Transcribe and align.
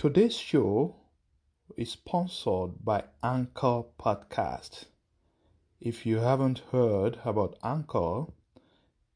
Today's 0.00 0.34
show 0.34 0.96
is 1.76 1.92
sponsored 1.92 2.82
by 2.82 3.04
Anchor 3.22 3.82
Podcast. 4.00 4.86
If 5.78 6.06
you 6.06 6.20
haven't 6.20 6.62
heard 6.72 7.18
about 7.22 7.58
Anchor, 7.62 8.24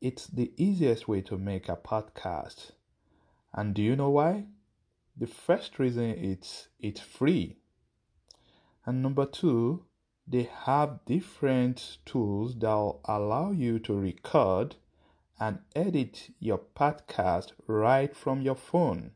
it's 0.02 0.26
the 0.26 0.52
easiest 0.58 1.08
way 1.08 1.22
to 1.22 1.38
make 1.38 1.70
a 1.70 1.76
podcast. 1.76 2.72
And 3.54 3.72
do 3.72 3.80
you 3.80 3.96
know 3.96 4.10
why? 4.10 4.44
The 5.16 5.26
first 5.26 5.78
reason 5.78 6.10
it's 6.22 6.68
it's 6.78 7.00
free. 7.00 7.56
And 8.84 9.02
number 9.02 9.24
two, 9.24 9.86
they 10.28 10.50
have 10.66 11.06
different 11.06 11.96
tools 12.04 12.56
that 12.56 12.98
allow 13.06 13.52
you 13.52 13.78
to 13.78 13.94
record 13.94 14.76
and 15.40 15.60
edit 15.74 16.28
your 16.40 16.60
podcast 16.76 17.52
right 17.66 18.14
from 18.14 18.42
your 18.42 18.54
phone. 18.54 19.12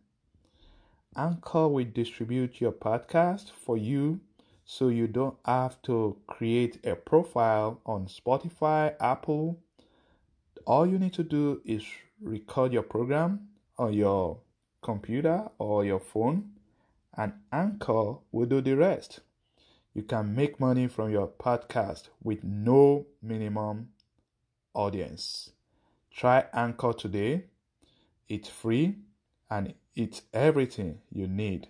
Anchor 1.19 1.67
will 1.67 1.85
distribute 1.93 2.61
your 2.61 2.71
podcast 2.71 3.51
for 3.51 3.77
you 3.77 4.21
so 4.65 4.87
you 4.87 5.09
don't 5.09 5.37
have 5.45 5.83
to 5.83 6.17
create 6.29 6.79
a 6.87 6.95
profile 6.95 7.81
on 7.85 8.07
Spotify, 8.07 8.95
Apple. 9.01 9.59
All 10.65 10.87
you 10.87 10.97
need 10.97 11.15
to 11.15 11.25
do 11.25 11.61
is 11.65 11.85
record 12.23 12.73
your 12.73 12.85
program 12.85 13.49
on 13.77 13.95
your 13.95 14.39
computer 14.81 15.49
or 15.59 15.85
your 15.85 15.99
phone, 15.99 16.51
and 17.17 17.33
Anchor 17.53 18.19
will 18.31 18.47
do 18.47 18.61
the 18.61 18.77
rest. 18.77 19.19
You 19.95 20.05
can 20.05 20.37
make 20.37 20.61
money 20.61 20.87
from 20.87 21.11
your 21.11 21.27
podcast 21.27 22.11
with 22.23 22.45
no 22.45 23.07
minimum 23.21 23.89
audience. 24.73 25.51
Try 26.13 26.45
Anchor 26.53 26.93
today. 26.93 27.47
It's 28.29 28.49
free 28.49 28.99
and 29.51 29.75
it's 29.99 30.23
everything 30.33 31.01
you 31.11 31.27
need 31.27 31.67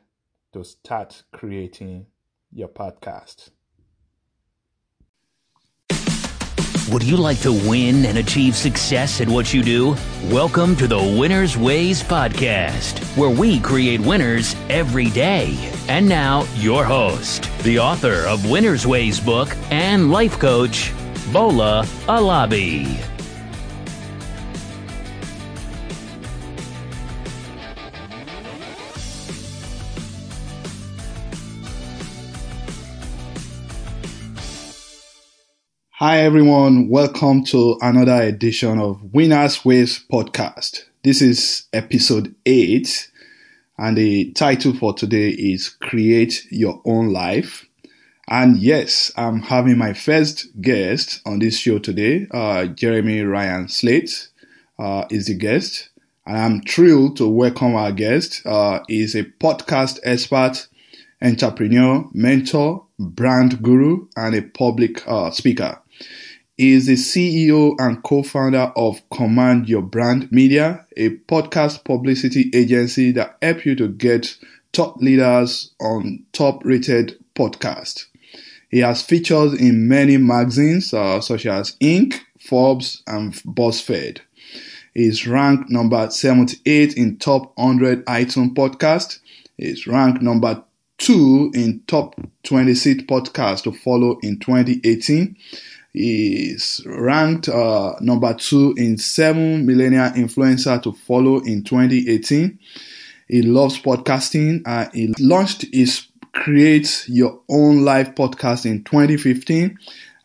to 0.52 0.62
start 0.62 1.23
creating 1.32 2.05
your 2.52 2.69
podcast. 2.69 3.48
Would 6.92 7.02
you 7.02 7.17
like 7.17 7.41
to 7.41 7.52
win 7.52 8.05
and 8.05 8.19
achieve 8.19 8.55
success 8.55 9.22
at 9.22 9.28
what 9.28 9.55
you 9.55 9.62
do? 9.62 9.97
Welcome 10.25 10.77
to 10.77 10.86
the 10.86 11.17
Winner's 11.19 11.56
Ways 11.56 12.02
podcast, 12.02 13.00
where 13.17 13.30
we 13.30 13.61
create 13.61 14.00
winners 14.00 14.55
every 14.69 15.08
day. 15.11 15.55
And 15.89 16.06
now, 16.06 16.47
your 16.56 16.84
host, 16.84 17.50
the 17.62 17.78
author 17.78 18.27
of 18.27 18.50
Winner's 18.50 18.86
Ways 18.86 19.20
book 19.20 19.56
and 19.70 20.11
life 20.11 20.39
coach, 20.39 20.92
Bola 21.33 21.84
Alabi. 22.06 23.17
Hi 36.00 36.20
everyone, 36.20 36.88
welcome 36.88 37.42
to 37.46 37.77
another 37.80 38.22
edition 38.22 38.78
of 38.78 39.02
Winners 39.12 39.64
Ways 39.64 40.05
podcast. 40.08 40.84
This 41.02 41.20
is 41.20 41.66
episode 41.72 42.36
8 42.46 43.10
and 43.78 43.98
the 43.98 44.30
title 44.30 44.74
for 44.74 44.94
today 44.94 45.30
is 45.30 45.68
Create 45.68 46.46
Your 46.52 46.80
Own 46.84 47.12
Life. 47.12 47.66
And 48.28 48.58
yes, 48.58 49.10
I'm 49.16 49.42
having 49.42 49.77
my 49.77 49.92
first 49.92 50.46
guest 50.62 51.20
on 51.27 51.40
this 51.40 51.58
show 51.58 51.80
today. 51.80 52.28
Uh, 52.30 52.66
Jeremy 52.66 53.22
Ryan 53.22 53.66
Slate 53.66 54.28
uh, 54.78 55.05
is 55.10 55.27
the 55.27 55.34
guest. 55.34 55.88
And 56.24 56.36
I'm 56.36 56.60
thrilled 56.60 57.16
to 57.16 57.28
welcome 57.28 57.74
our 57.74 57.90
guest. 57.90 58.46
Uh, 58.46 58.84
he's 58.86 59.16
a 59.16 59.24
podcast 59.24 59.98
expert, 60.05 60.68
entrepreneur, 61.20 62.08
mentor, 62.12 62.86
brand 63.00 63.64
guru, 63.64 64.06
and 64.16 64.36
a 64.36 64.42
public 64.42 65.02
uh, 65.08 65.33
speaker 65.33 65.83
is 66.58 66.86
the 66.86 66.95
CEO 66.95 67.77
and 67.78 68.02
co-founder 68.02 68.73
of 68.74 69.00
Command 69.11 69.68
Your 69.68 69.83
Brand 69.83 70.30
Media, 70.33 70.84
a 70.96 71.11
podcast 71.11 71.84
publicity 71.84 72.50
agency 72.52 73.12
that 73.12 73.36
helps 73.40 73.64
you 73.64 73.77
to 73.77 73.89
get 73.89 74.36
top 74.73 74.96
leaders 74.96 75.73
on 75.80 76.24
top-rated 76.33 77.17
podcasts. 77.34 78.06
He 78.70 78.80
has 78.80 79.02
featured 79.02 79.55
in 79.55 79.89
many 79.89 80.17
magazines 80.17 80.92
uh, 80.92 81.20
such 81.20 81.46
as 81.46 81.77
Inc., 81.77 82.20
Forbes, 82.40 83.02
and 83.06 83.33
BuzzFeed. 83.33 84.18
He 84.94 85.05
is 85.05 85.27
ranked 85.28 85.70
number 85.70 86.11
78 86.11 86.94
in 86.94 87.18
top 87.18 87.56
100 87.56 88.05
iTunes 88.06 88.55
podcast. 88.55 89.20
He 89.56 89.67
is 89.67 89.86
ranked 89.86 90.23
number 90.23 90.64
2 90.98 91.52
in 91.55 91.83
top 91.86 92.17
26 92.42 93.05
podcasts 93.05 93.62
to 93.62 93.73
follow 93.73 94.18
in 94.23 94.40
2018 94.40 95.36
is 95.98 96.83
ranked 96.86 97.48
uh, 97.48 97.95
number 98.01 98.33
two 98.35 98.75
in 98.77 98.97
seven 98.98 99.67
millennial 99.67 100.11
influencer 100.11 100.81
to 100.83 100.92
follow 100.92 101.39
in 101.41 101.64
2018. 101.64 102.59
He 103.27 103.42
loves 103.42 103.79
podcasting. 103.81 104.63
He 104.95 105.13
launched 105.19 105.67
his 105.73 106.07
Create 106.33 107.05
Your 107.09 107.41
Own 107.48 107.85
Life 107.85 108.14
podcast 108.14 108.64
in 108.64 108.85
2015 108.85 109.77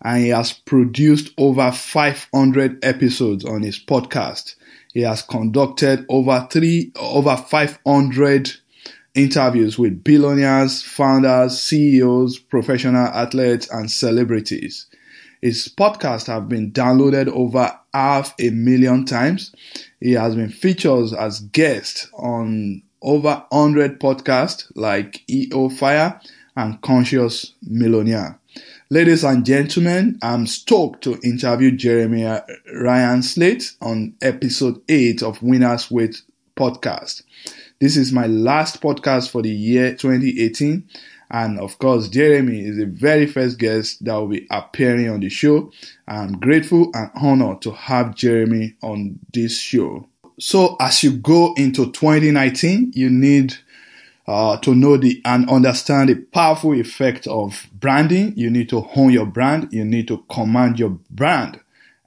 and 0.03 0.23
he 0.23 0.29
has 0.29 0.53
produced 0.53 1.33
over 1.37 1.71
500 1.71 2.83
episodes 2.85 3.43
on 3.45 3.63
his 3.63 3.79
podcast. 3.79 4.55
He 4.93 5.01
has 5.01 5.23
conducted 5.23 6.05
over 6.07 6.47
three, 6.51 6.91
over 6.97 7.35
500 7.35 8.51
interviews 9.15 9.79
with 9.79 10.03
billionaires, 10.03 10.83
founders, 10.83 11.59
CEOs, 11.59 12.37
professional 12.37 13.07
athletes, 13.07 13.69
and 13.71 13.89
celebrities. 13.89 14.87
His 15.43 15.67
podcasts 15.67 16.27
have 16.27 16.47
been 16.47 16.71
downloaded 16.71 17.27
over 17.27 17.77
half 17.93 18.33
a 18.39 18.49
million 18.51 19.03
times. 19.03 19.53
He 19.99 20.13
has 20.13 20.37
been 20.37 20.47
featured 20.47 21.11
as 21.11 21.41
guest 21.41 22.07
on 22.13 22.81
over 23.01 23.43
100 23.49 23.99
podcasts 23.99 24.71
like 24.75 25.29
EO 25.29 25.67
Fire 25.67 26.21
and 26.55 26.81
Conscious 26.81 27.55
Millionaire. 27.61 28.39
Ladies 28.89 29.25
and 29.25 29.45
gentlemen, 29.45 30.17
I'm 30.21 30.47
stoked 30.47 31.03
to 31.03 31.19
interview 31.25 31.71
Jeremy 31.71 32.39
Ryan 32.73 33.21
Slate 33.21 33.73
on 33.81 34.15
episode 34.21 34.81
8 34.87 35.23
of 35.23 35.43
Winners 35.43 35.91
Ways 35.91 36.23
podcast. 36.55 37.23
This 37.81 37.97
is 37.97 38.13
my 38.13 38.27
last 38.27 38.81
podcast 38.81 39.29
for 39.29 39.41
the 39.41 39.51
year 39.51 39.91
2018 39.91 40.87
and 41.31 41.59
of 41.59 41.79
course, 41.79 42.09
Jeremy 42.09 42.61
is 42.61 42.77
the 42.77 42.85
very 42.85 43.25
first 43.25 43.57
guest 43.57 44.03
that 44.05 44.13
will 44.15 44.27
be 44.27 44.47
appearing 44.51 45.09
on 45.09 45.19
the 45.19 45.29
show. 45.29 45.71
I'm 46.07 46.39
grateful 46.39 46.91
and 46.93 47.09
honored 47.15 47.61
to 47.63 47.71
have 47.71 48.15
Jeremy 48.15 48.75
on 48.81 49.19
this 49.33 49.59
show. 49.59 50.07
So 50.39 50.75
as 50.79 51.03
you 51.03 51.11
go 51.11 51.53
into 51.55 51.91
2019, 51.91 52.91
you 52.95 53.09
need 53.09 53.55
uh, 54.27 54.57
to 54.57 54.73
know 54.73 54.97
the 54.97 55.21
and 55.25 55.49
understand 55.49 56.09
the 56.09 56.15
powerful 56.15 56.73
effect 56.73 57.27
of 57.27 57.67
branding. 57.73 58.33
You 58.35 58.49
need 58.49 58.69
to 58.69 58.81
hone 58.81 59.11
your 59.11 59.25
brand. 59.25 59.69
You 59.71 59.85
need 59.85 60.07
to 60.07 60.23
command 60.29 60.79
your 60.79 60.97
brand. 61.09 61.59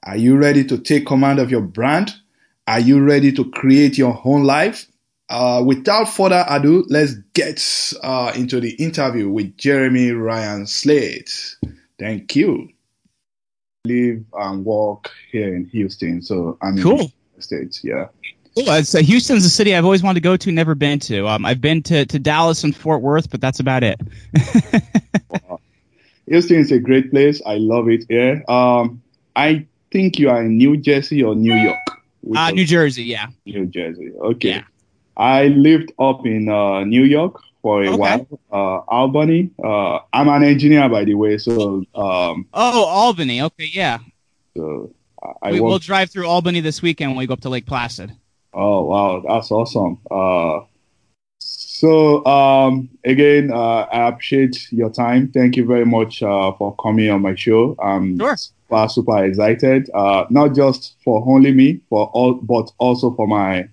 Are 0.03 0.17
you 0.17 0.37
ready 0.37 0.63
to 0.65 0.77
take 0.77 1.05
command 1.05 1.39
of 1.39 1.51
your 1.51 1.61
brand? 1.61 2.15
Are 2.67 2.79
you 2.79 3.01
ready 3.01 3.31
to 3.33 3.49
create 3.51 3.97
your 3.97 4.21
own 4.25 4.43
life? 4.43 4.87
Uh, 5.29 5.61
without 5.65 6.05
further 6.05 6.45
ado, 6.49 6.85
let's 6.87 7.15
get 7.33 7.61
uh, 8.01 8.31
into 8.35 8.59
the 8.61 8.71
interview 8.75 9.29
with 9.29 9.57
Jeremy 9.57 10.11
Ryan 10.11 10.65
Slate. 10.65 11.57
Thank 11.99 12.35
you. 12.35 12.69
Live 13.85 14.23
and 14.33 14.65
work 14.65 15.11
here 15.31 15.53
in 15.53 15.65
Houston, 15.65 16.21
so 16.21 16.57
I'm 16.61 16.77
cool. 16.81 17.01
in 17.01 17.11
the 17.35 17.41
States. 17.41 17.81
Yeah. 17.83 18.07
Cool. 18.55 18.69
It's, 18.69 18.95
uh, 18.95 18.99
Houston's 18.99 19.45
a 19.45 19.49
city 19.49 19.75
I've 19.75 19.83
always 19.83 20.01
wanted 20.01 20.15
to 20.15 20.23
go 20.23 20.37
to, 20.37 20.51
never 20.51 20.75
been 20.75 20.99
to. 20.99 21.27
Um, 21.27 21.45
I've 21.45 21.61
been 21.61 21.83
to, 21.83 22.05
to 22.05 22.19
Dallas 22.19 22.63
and 22.63 22.75
Fort 22.75 23.01
Worth, 23.01 23.29
but 23.29 23.41
that's 23.41 23.59
about 23.59 23.83
it. 23.83 23.99
wow. 25.29 25.59
Houston 26.27 26.57
is 26.57 26.71
a 26.71 26.79
great 26.79 27.11
place. 27.11 27.41
I 27.45 27.55
love 27.55 27.89
it 27.89 28.05
here. 28.09 28.43
Um, 28.47 29.01
I 29.35 29.67
think 29.91 30.19
you 30.19 30.29
are 30.29 30.41
in 30.41 30.57
New 30.57 30.77
Jersey 30.77 31.21
or 31.21 31.35
New 31.35 31.53
York. 31.53 31.77
Uh, 32.35 32.51
New 32.51 32.65
Jersey, 32.65 33.03
yeah. 33.03 33.27
New 33.45 33.65
Jersey. 33.67 34.11
Okay. 34.19 34.49
Yeah. 34.49 34.63
I 35.17 35.47
lived 35.47 35.91
up 35.99 36.25
in 36.25 36.47
uh, 36.47 36.83
New 36.83 37.03
York 37.03 37.41
for 37.61 37.83
a 37.83 37.87
okay. 37.89 37.97
while. 37.97 38.39
Uh, 38.51 38.79
Albany. 38.87 39.49
Uh, 39.61 39.99
I'm 40.13 40.29
an 40.29 40.43
engineer, 40.43 40.87
by 40.87 41.03
the 41.03 41.15
way. 41.15 41.37
So. 41.37 41.83
Um, 41.95 42.47
oh, 42.53 42.85
Albany. 42.85 43.41
Okay, 43.41 43.69
yeah. 43.73 43.97
So 44.55 44.93
I 45.41 45.51
we, 45.51 45.59
will 45.59 45.79
drive 45.79 46.11
through 46.11 46.27
Albany 46.27 46.61
this 46.61 46.81
weekend 46.81 47.11
when 47.11 47.17
we 47.17 47.27
go 47.27 47.33
up 47.33 47.41
to 47.41 47.49
Lake 47.49 47.65
Placid. 47.65 48.11
Oh 48.53 48.85
wow, 48.85 49.23
that's 49.27 49.51
awesome. 49.51 49.99
Uh, 50.09 50.61
so 51.39 52.25
um, 52.25 52.89
again, 53.03 53.51
uh, 53.51 53.87
I 53.91 54.07
appreciate 54.07 54.71
your 54.71 54.89
time. 54.89 55.31
Thank 55.31 55.57
you 55.57 55.65
very 55.65 55.85
much 55.85 56.23
uh, 56.23 56.51
for 56.53 56.75
coming 56.77 57.09
on 57.09 57.21
my 57.21 57.35
show. 57.35 57.75
I'm 57.79 58.17
sure. 58.17 58.35
super 58.37 58.87
super 58.89 59.25
excited. 59.25 59.89
Uh, 59.93 60.25
not 60.29 60.55
just 60.55 60.95
for 61.03 61.23
only 61.27 61.51
me, 61.51 61.81
for 61.89 62.07
all, 62.13 62.35
but 62.35 62.71
also 62.79 63.11
for 63.11 63.27
my 63.27 63.67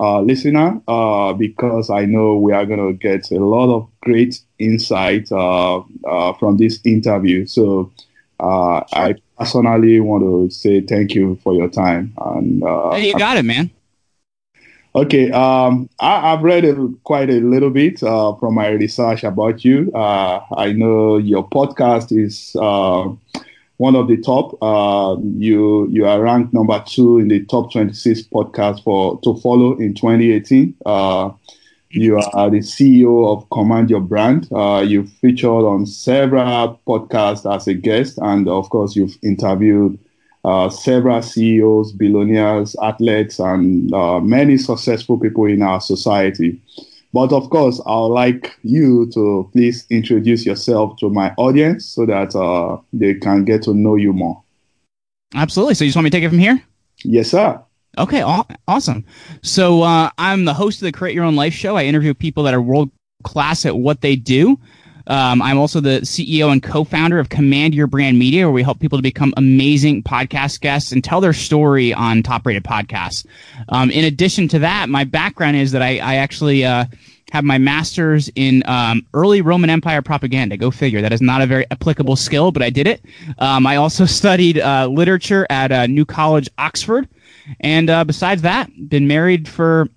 uh, 0.00 0.20
listener 0.22 0.80
uh, 0.88 1.34
because 1.34 1.90
I 1.90 2.06
know 2.06 2.36
we 2.36 2.52
are 2.52 2.64
going 2.64 2.80
to 2.80 2.94
get 2.94 3.30
a 3.30 3.44
lot 3.44 3.72
of 3.74 3.88
great 4.00 4.40
insight 4.58 5.30
uh, 5.30 5.82
uh, 6.04 6.32
from 6.34 6.56
this 6.56 6.80
interview. 6.84 7.46
So 7.46 7.92
uh, 8.40 8.82
sure. 8.86 9.02
I 9.02 9.14
personally 9.38 10.00
want 10.00 10.24
to 10.24 10.50
say 10.54 10.80
thank 10.80 11.14
you 11.14 11.38
for 11.44 11.52
your 11.52 11.68
time. 11.68 12.14
And 12.18 12.62
hey, 12.94 13.08
you 13.08 13.18
got 13.18 13.36
it, 13.36 13.44
man. 13.44 13.70
Okay, 14.92 15.30
um, 15.30 15.88
I, 16.00 16.30
have 16.30 16.42
read 16.42 16.64
a, 16.64 16.88
quite 17.04 17.30
a 17.30 17.40
little 17.40 17.70
bit 17.70 18.02
uh, 18.02 18.34
from 18.34 18.54
my 18.56 18.70
research 18.70 19.22
about 19.22 19.64
you. 19.64 19.92
Uh, 19.94 20.40
I 20.56 20.72
know 20.72 21.16
your 21.16 21.48
podcast 21.48 22.10
is 22.10 22.56
uh, 22.60 23.08
one 23.80 23.96
of 23.96 24.08
the 24.08 24.18
top. 24.18 24.62
Uh, 24.62 25.16
you 25.38 25.88
you 25.90 26.04
are 26.04 26.20
ranked 26.20 26.52
number 26.52 26.84
two 26.86 27.18
in 27.18 27.28
the 27.28 27.42
top 27.46 27.72
26 27.72 28.24
podcast 28.24 28.84
for 28.84 29.18
to 29.22 29.34
follow 29.40 29.72
in 29.78 29.94
2018. 29.94 30.74
Uh, 30.84 31.30
you 31.88 32.18
are 32.18 32.50
the 32.50 32.58
CEO 32.58 33.32
of 33.32 33.48
Command 33.48 33.88
Your 33.88 34.02
Brand. 34.02 34.48
Uh, 34.52 34.84
you've 34.86 35.10
featured 35.14 35.64
on 35.64 35.86
several 35.86 36.78
podcasts 36.86 37.50
as 37.52 37.66
a 37.68 37.74
guest, 37.74 38.18
and 38.18 38.48
of 38.48 38.68
course, 38.68 38.94
you've 38.94 39.16
interviewed 39.22 39.98
uh, 40.44 40.68
several 40.68 41.22
CEOs, 41.22 41.92
billionaires, 41.92 42.76
athletes, 42.82 43.38
and 43.38 43.94
uh, 43.94 44.20
many 44.20 44.58
successful 44.58 45.18
people 45.18 45.46
in 45.46 45.62
our 45.62 45.80
society. 45.80 46.60
But 47.12 47.32
of 47.32 47.50
course, 47.50 47.80
I 47.86 47.96
would 47.96 48.14
like 48.14 48.56
you 48.62 49.10
to 49.14 49.50
please 49.52 49.86
introduce 49.90 50.46
yourself 50.46 50.96
to 51.00 51.10
my 51.10 51.34
audience 51.36 51.86
so 51.86 52.06
that 52.06 52.34
uh, 52.36 52.78
they 52.92 53.14
can 53.14 53.44
get 53.44 53.62
to 53.64 53.74
know 53.74 53.96
you 53.96 54.12
more. 54.12 54.42
Absolutely. 55.34 55.74
So 55.74 55.84
you 55.84 55.88
just 55.88 55.96
want 55.96 56.04
me 56.04 56.10
to 56.10 56.16
take 56.16 56.24
it 56.24 56.28
from 56.28 56.38
here? 56.38 56.62
Yes, 57.04 57.30
sir. 57.30 57.60
Okay, 57.98 58.22
aw- 58.22 58.46
awesome. 58.68 59.04
So 59.42 59.82
uh, 59.82 60.10
I'm 60.18 60.44
the 60.44 60.54
host 60.54 60.80
of 60.80 60.86
the 60.86 60.92
Create 60.92 61.14
Your 61.14 61.24
Own 61.24 61.36
Life 61.36 61.54
show. 61.54 61.76
I 61.76 61.84
interview 61.84 62.14
people 62.14 62.44
that 62.44 62.54
are 62.54 62.62
world 62.62 62.90
class 63.24 63.66
at 63.66 63.76
what 63.76 64.00
they 64.00 64.16
do. 64.16 64.58
Um, 65.10 65.42
I'm 65.42 65.58
also 65.58 65.80
the 65.80 66.00
CEO 66.02 66.52
and 66.52 66.62
co-founder 66.62 67.18
of 67.18 67.28
Command 67.28 67.74
Your 67.74 67.88
Brand 67.88 68.18
Media, 68.18 68.46
where 68.46 68.52
we 68.52 68.62
help 68.62 68.78
people 68.78 68.96
to 68.96 69.02
become 69.02 69.34
amazing 69.36 70.04
podcast 70.04 70.60
guests 70.60 70.92
and 70.92 71.02
tell 71.02 71.20
their 71.20 71.32
story 71.32 71.92
on 71.92 72.22
top-rated 72.22 72.62
podcasts. 72.62 73.26
Um, 73.70 73.90
in 73.90 74.04
addition 74.04 74.46
to 74.48 74.60
that, 74.60 74.88
my 74.88 75.02
background 75.02 75.56
is 75.56 75.72
that 75.72 75.82
I, 75.82 75.98
I 75.98 76.14
actually 76.14 76.64
uh, 76.64 76.84
have 77.32 77.44
my 77.44 77.58
master's 77.58 78.30
in 78.36 78.62
um, 78.66 79.04
early 79.12 79.40
Roman 79.40 79.68
Empire 79.68 80.00
propaganda. 80.00 80.56
Go 80.56 80.70
figure. 80.70 81.00
That 81.00 81.12
is 81.12 81.20
not 81.20 81.42
a 81.42 81.46
very 81.46 81.66
applicable 81.70 82.16
skill, 82.16 82.52
but 82.52 82.62
I 82.62 82.70
did 82.70 82.86
it. 82.86 83.04
Um, 83.38 83.66
I 83.66 83.76
also 83.76 84.06
studied 84.20 84.60
uh, 84.60 84.86
literature 84.86 85.46
at 85.50 85.72
uh, 85.72 85.86
New 85.86 86.04
College, 86.04 86.48
Oxford, 86.58 87.08
and 87.60 87.90
uh, 87.90 88.04
besides 88.04 88.42
that, 88.42 88.70
been 88.88 89.08
married 89.08 89.48
for 89.48 89.88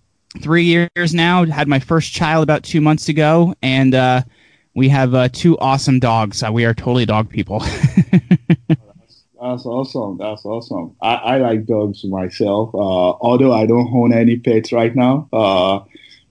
three 0.41 0.63
years 0.63 1.13
now. 1.13 1.45
Had 1.45 1.67
my 1.67 1.79
first 1.79 2.13
child 2.13 2.41
about 2.41 2.63
two 2.63 2.81
months 2.81 3.09
ago, 3.09 3.53
and 3.61 3.93
uh, 3.93 4.23
we 4.75 4.89
have 4.89 5.13
uh, 5.13 5.29
two 5.29 5.57
awesome 5.59 5.99
dogs. 5.99 6.43
Uh, 6.43 6.51
we 6.51 6.65
are 6.65 6.73
totally 6.73 7.05
dog 7.05 7.29
people. 7.29 7.59
that's, 7.59 7.77
that's, 8.67 9.65
awesome. 9.65 10.17
That's 10.17 10.45
awesome. 10.45 10.95
I, 11.01 11.15
I 11.15 11.37
like 11.37 11.65
dogs 11.65 12.03
myself, 12.03 12.73
uh, 12.73 12.77
although 12.77 13.53
I 13.53 13.65
don't 13.65 13.93
own 13.93 14.13
any 14.13 14.37
pets 14.37 14.71
right 14.71 14.95
now. 14.95 15.29
Uh, 15.31 15.81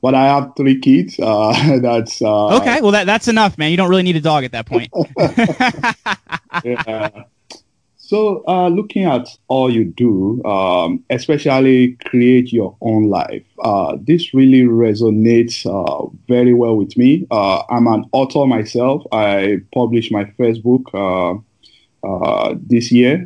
but 0.00 0.14
I 0.16 0.26
have 0.26 0.52
three 0.56 0.80
kids. 0.80 1.18
Uh, 1.18 1.78
that's 1.82 2.20
uh, 2.20 2.56
okay. 2.58 2.80
Well, 2.80 2.92
that 2.92 3.04
that's 3.04 3.28
enough, 3.28 3.56
man. 3.56 3.70
You 3.70 3.76
don't 3.76 3.88
really 3.88 4.02
need 4.02 4.16
a 4.16 4.20
dog 4.20 4.44
at 4.44 4.52
that 4.52 4.66
point. 4.66 4.90
yeah. 6.64 7.24
So, 8.12 8.44
uh, 8.46 8.68
looking 8.68 9.04
at 9.04 9.26
all 9.48 9.72
you 9.72 9.86
do, 9.86 10.44
um, 10.44 11.02
especially 11.08 11.96
create 12.04 12.52
your 12.52 12.76
own 12.82 13.08
life, 13.08 13.42
uh, 13.64 13.96
this 14.02 14.34
really 14.34 14.64
resonates 14.64 15.64
uh, 15.64 16.14
very 16.28 16.52
well 16.52 16.76
with 16.76 16.94
me. 16.98 17.26
Uh, 17.30 17.62
I'm 17.70 17.86
an 17.86 18.04
author 18.12 18.44
myself. 18.46 19.02
I 19.12 19.60
published 19.72 20.12
my 20.12 20.26
first 20.36 20.62
book 20.62 20.90
uh, 20.92 21.36
uh, 22.06 22.54
this 22.60 22.92
year. 22.92 23.24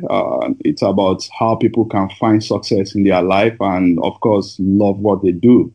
it's 0.63 0.83
about 0.83 1.27
how 1.37 1.55
people 1.55 1.83
can 1.83 2.09
find 2.11 2.41
success 2.41 2.95
in 2.95 3.03
their 3.03 3.21
life 3.21 3.57
and, 3.59 3.99
of 4.05 4.17
course, 4.21 4.55
love 4.57 4.99
what 4.99 5.21
they 5.21 5.33
do. 5.33 5.69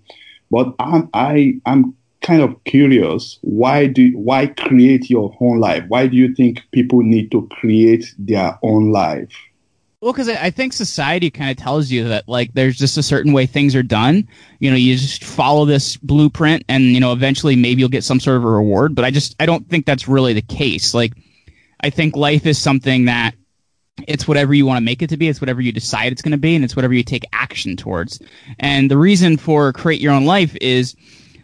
But 0.50 0.74
I'm, 0.78 1.10
I, 1.12 1.60
I'm 1.66 1.94
kind 2.22 2.42
of 2.42 2.62
curious 2.64 3.38
why 3.42 3.86
do 3.86 4.10
why 4.16 4.46
create 4.46 5.10
your 5.10 5.36
own 5.40 5.58
life 5.58 5.84
why 5.88 6.06
do 6.06 6.16
you 6.16 6.34
think 6.34 6.62
people 6.72 7.02
need 7.02 7.30
to 7.30 7.46
create 7.48 8.14
their 8.18 8.58
own 8.62 8.92
life 8.92 9.32
well 10.00 10.12
because 10.12 10.28
i 10.28 10.50
think 10.50 10.72
society 10.72 11.30
kind 11.30 11.50
of 11.50 11.56
tells 11.56 11.90
you 11.90 12.08
that 12.08 12.28
like 12.28 12.52
there's 12.54 12.78
just 12.78 12.96
a 12.96 13.02
certain 13.02 13.32
way 13.32 13.46
things 13.46 13.74
are 13.74 13.82
done 13.82 14.26
you 14.60 14.70
know 14.70 14.76
you 14.76 14.96
just 14.96 15.24
follow 15.24 15.64
this 15.64 15.96
blueprint 15.98 16.64
and 16.68 16.84
you 16.84 17.00
know 17.00 17.12
eventually 17.12 17.56
maybe 17.56 17.80
you'll 17.80 17.88
get 17.88 18.04
some 18.04 18.20
sort 18.20 18.36
of 18.36 18.44
a 18.44 18.48
reward 18.48 18.94
but 18.94 19.04
i 19.04 19.10
just 19.10 19.34
i 19.40 19.46
don't 19.46 19.68
think 19.68 19.84
that's 19.84 20.08
really 20.08 20.32
the 20.32 20.42
case 20.42 20.94
like 20.94 21.12
i 21.80 21.90
think 21.90 22.16
life 22.16 22.46
is 22.46 22.58
something 22.58 23.06
that 23.06 23.34
it's 24.08 24.26
whatever 24.26 24.54
you 24.54 24.66
want 24.66 24.78
to 24.78 24.84
make 24.84 25.02
it 25.02 25.10
to 25.10 25.16
be. 25.16 25.28
It's 25.28 25.40
whatever 25.40 25.60
you 25.60 25.72
decide 25.72 26.12
it's 26.12 26.22
going 26.22 26.32
to 26.32 26.38
be, 26.38 26.54
and 26.54 26.64
it's 26.64 26.74
whatever 26.74 26.94
you 26.94 27.02
take 27.02 27.24
action 27.32 27.76
towards. 27.76 28.20
And 28.58 28.90
the 28.90 28.96
reason 28.96 29.36
for 29.36 29.72
create 29.72 30.00
your 30.00 30.12
own 30.12 30.24
life 30.24 30.56
is 30.60 30.96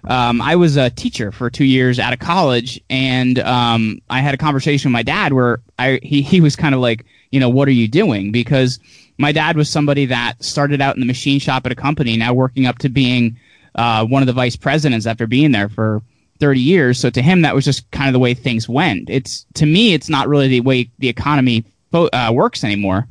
um, 0.05 0.41
I 0.41 0.57
was 0.57 0.77
a 0.77 0.91
teacher 0.91 1.33
for 1.33 1.51
two 1.51 1.65
years 1.65 1.99
out 1.99 2.13
of 2.13 2.19
college, 2.19 2.81
and 2.89 3.39
um, 3.41 4.01
I 4.09 4.21
had 4.21 4.35
a 4.35 4.39
conversation 4.39 4.91
with 4.91 4.95
my 4.95 5.03
dad 5.03 5.33
where 5.33 5.61
I 5.79 6.01
he 6.03 6.23
he 6.23 6.41
was 6.41 6.57
kind 6.57 6.75
of 6.75 6.81
like, 6.81 7.05
you 7.31 7.41
know, 7.41 7.49
what 7.49 7.69
are 7.69 7.73
you 7.73 7.89
doing? 7.89 8.33
Because 8.33 8.79
my 9.19 9.33
dad 9.33 9.57
was 9.57 9.69
somebody 9.69 10.07
that 10.07 10.43
started 10.43 10.81
out 10.81 10.95
in 10.95 11.01
the 11.01 11.07
machine 11.07 11.41
shop 11.41 11.67
at 11.67 11.73
a 11.73 11.77
company, 11.77 12.17
now 12.17 12.33
working 12.33 12.67
up 12.67 12.79
to 12.79 12.89
being 12.89 13.37
uh, 13.75 14.05
one 14.07 14.23
of 14.23 14.27
the 14.27 14.33
vice 14.33 14.57
presidents 14.57 15.07
after 15.07 15.27
being 15.27 15.53
there 15.53 15.69
for 15.69 16.03
30 16.41 16.61
years. 16.61 16.99
So 16.99 17.11
to 17.11 17.23
him, 17.23 17.43
that 17.43 17.55
was 17.55 17.65
just 17.65 17.91
kind 17.91 18.09
of 18.09 18.13
the 18.13 18.19
way 18.19 18.35
things 18.35 18.69
went. 18.69 19.11
It's 19.11 19.47
to 19.55 19.67
me, 19.67 19.95
it's 19.95 20.09
not 20.09 20.29
really 20.29 20.49
the 20.49 20.61
way 20.61 20.91
the 20.99 21.09
economy 21.09 21.65
uh, 21.93 22.31
works 22.33 22.65
anymore. 22.65 23.09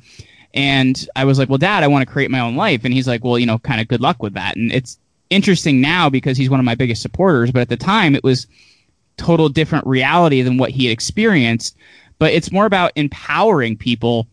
And 0.54 1.08
I 1.16 1.26
was 1.26 1.38
like, 1.38 1.50
well, 1.50 1.58
dad, 1.58 1.84
I 1.84 1.88
want 1.88 2.08
to 2.08 2.12
create 2.12 2.32
my 2.32 2.40
own 2.40 2.56
life. 2.56 2.84
And 2.84 2.94
he's 2.94 3.08
like, 3.08 3.24
well, 3.24 3.38
you 3.38 3.46
know, 3.46 3.60
kind 3.60 3.82
of 3.82 3.88
good 3.88 4.02
luck 4.02 4.24
with 4.24 4.34
that. 4.34 4.56
And 4.56 4.72
it's 4.72 4.98
interesting 5.30 5.82
now 5.82 6.10
because 6.10 6.38
he's 6.38 6.50
one 6.50 6.60
of 6.60 6.66
my 6.66 6.76
biggest 6.76 7.02
supporters, 7.02 7.52
but 7.52 7.62
at 7.62 7.70
the 7.70 7.78
time 7.78 8.16
it 8.16 8.24
was 8.24 8.48
total 9.18 9.50
different 9.50 9.86
reality 9.88 10.42
than 10.42 10.58
what 10.58 10.72
he 10.72 10.86
had 10.86 10.94
experienced. 10.94 11.76
But 12.20 12.34
it's 12.34 12.52
more 12.52 12.66
about 12.66 12.92
empowering 12.96 13.78
people 13.78 14.28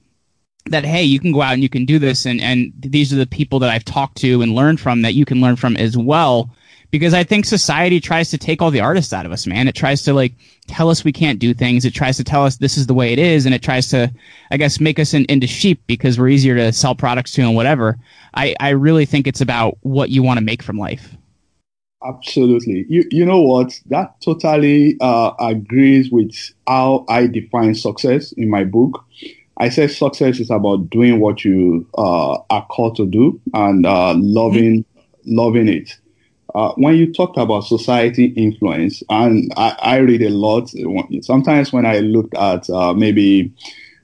that 0.67 0.85
hey, 0.85 1.03
you 1.03 1.21
can 1.21 1.33
go 1.33 1.43
out 1.43 1.53
and 1.53 1.63
you 1.63 1.69
can 1.69 1.85
do 1.85 1.99
this 1.99 2.25
and, 2.25 2.41
and 2.41 2.73
these 2.79 3.13
are 3.13 3.17
the 3.17 3.27
people 3.27 3.59
that 3.59 3.71
I've 3.71 3.85
talked 3.85 4.17
to 4.19 4.41
and 4.41 4.55
learned 4.55 4.81
from 4.81 5.03
that 5.03 5.15
you 5.15 5.25
can 5.25 5.41
learn 5.41 5.57
from 5.57 5.77
as 5.77 5.97
well 5.97 6.51
because 6.95 7.13
I 7.13 7.25
think 7.25 7.45
society 7.45 7.99
tries 7.99 8.31
to 8.31 8.39
take 8.39 8.63
all 8.63 8.71
the 8.71 8.79
artists 8.79 9.13
out 9.13 9.27
of 9.27 9.33
us, 9.33 9.49
man. 9.49 9.67
It 9.67 9.75
tries 9.75 10.03
to 10.03 10.13
like 10.13 10.33
tell 10.69 10.91
us 10.91 11.03
we 11.03 11.11
can't 11.11 11.41
do 11.41 11.53
things. 11.53 11.85
It 11.85 11.91
tries 11.93 12.17
to 12.19 12.23
tell 12.23 12.45
us 12.45 12.59
this 12.59 12.79
is 12.79 12.87
the 12.87 12.95
way 12.95 13.13
it 13.13 13.19
is, 13.19 13.47
and 13.47 13.53
it 13.53 13.65
tries 13.65 13.89
to, 13.89 14.13
I 14.53 14.57
guess, 14.59 14.79
make 14.79 15.01
us 15.01 15.13
in, 15.13 15.25
into 15.25 15.49
sheep 15.49 15.83
because 15.89 16.21
we're 16.21 16.29
easier 16.29 16.55
to 16.55 16.73
sell 16.73 16.95
products 16.95 17.33
to 17.33 17.43
and 17.43 17.57
whatever. 17.57 17.99
I, 18.35 18.55
I 18.61 18.69
really 18.69 19.07
think 19.07 19.27
it's 19.27 19.41
about 19.41 19.77
what 19.81 20.11
you 20.11 20.23
want 20.23 20.39
to 20.39 20.45
make 20.45 20.63
from 20.63 20.79
life. 20.79 21.17
Absolutely. 22.07 22.87
You 22.89 23.03
you 23.11 23.27
know 23.27 23.41
what? 23.41 23.73
That 23.87 24.15
totally 24.21 24.97
uh, 25.01 25.33
agrees 25.41 26.13
with 26.13 26.33
how 26.69 27.07
I 27.09 27.27
define 27.27 27.75
success 27.75 28.31
in 28.31 28.49
my 28.49 28.63
book. 28.63 29.05
I 29.57 29.69
say 29.69 29.89
success 29.89 30.39
is 30.39 30.49
about 30.49 30.91
doing 30.91 31.19
what 31.19 31.45
you 31.45 31.89
uh, 31.99 32.39
are 32.51 32.67
called 32.67 32.95
to 32.99 33.07
do 33.07 33.41
and 33.53 33.85
uh, 33.85 34.15
loving 34.17 34.85
mm-hmm. 34.85 35.37
loving 35.37 35.69
it. 35.69 35.99
Uh, 36.55 36.73
when 36.77 36.95
you 36.95 37.13
talked 37.13 37.37
about 37.37 37.63
society 37.63 38.27
influence, 38.37 39.03
and 39.11 39.53
I, 39.57 39.77
I, 39.81 39.97
read 39.97 40.23
a 40.23 40.31
lot. 40.31 40.71
Sometimes 41.23 41.73
when 41.73 41.85
I 41.85 41.99
looked 41.99 42.35
at 42.35 42.71
uh, 42.71 42.95
maybe 42.95 43.53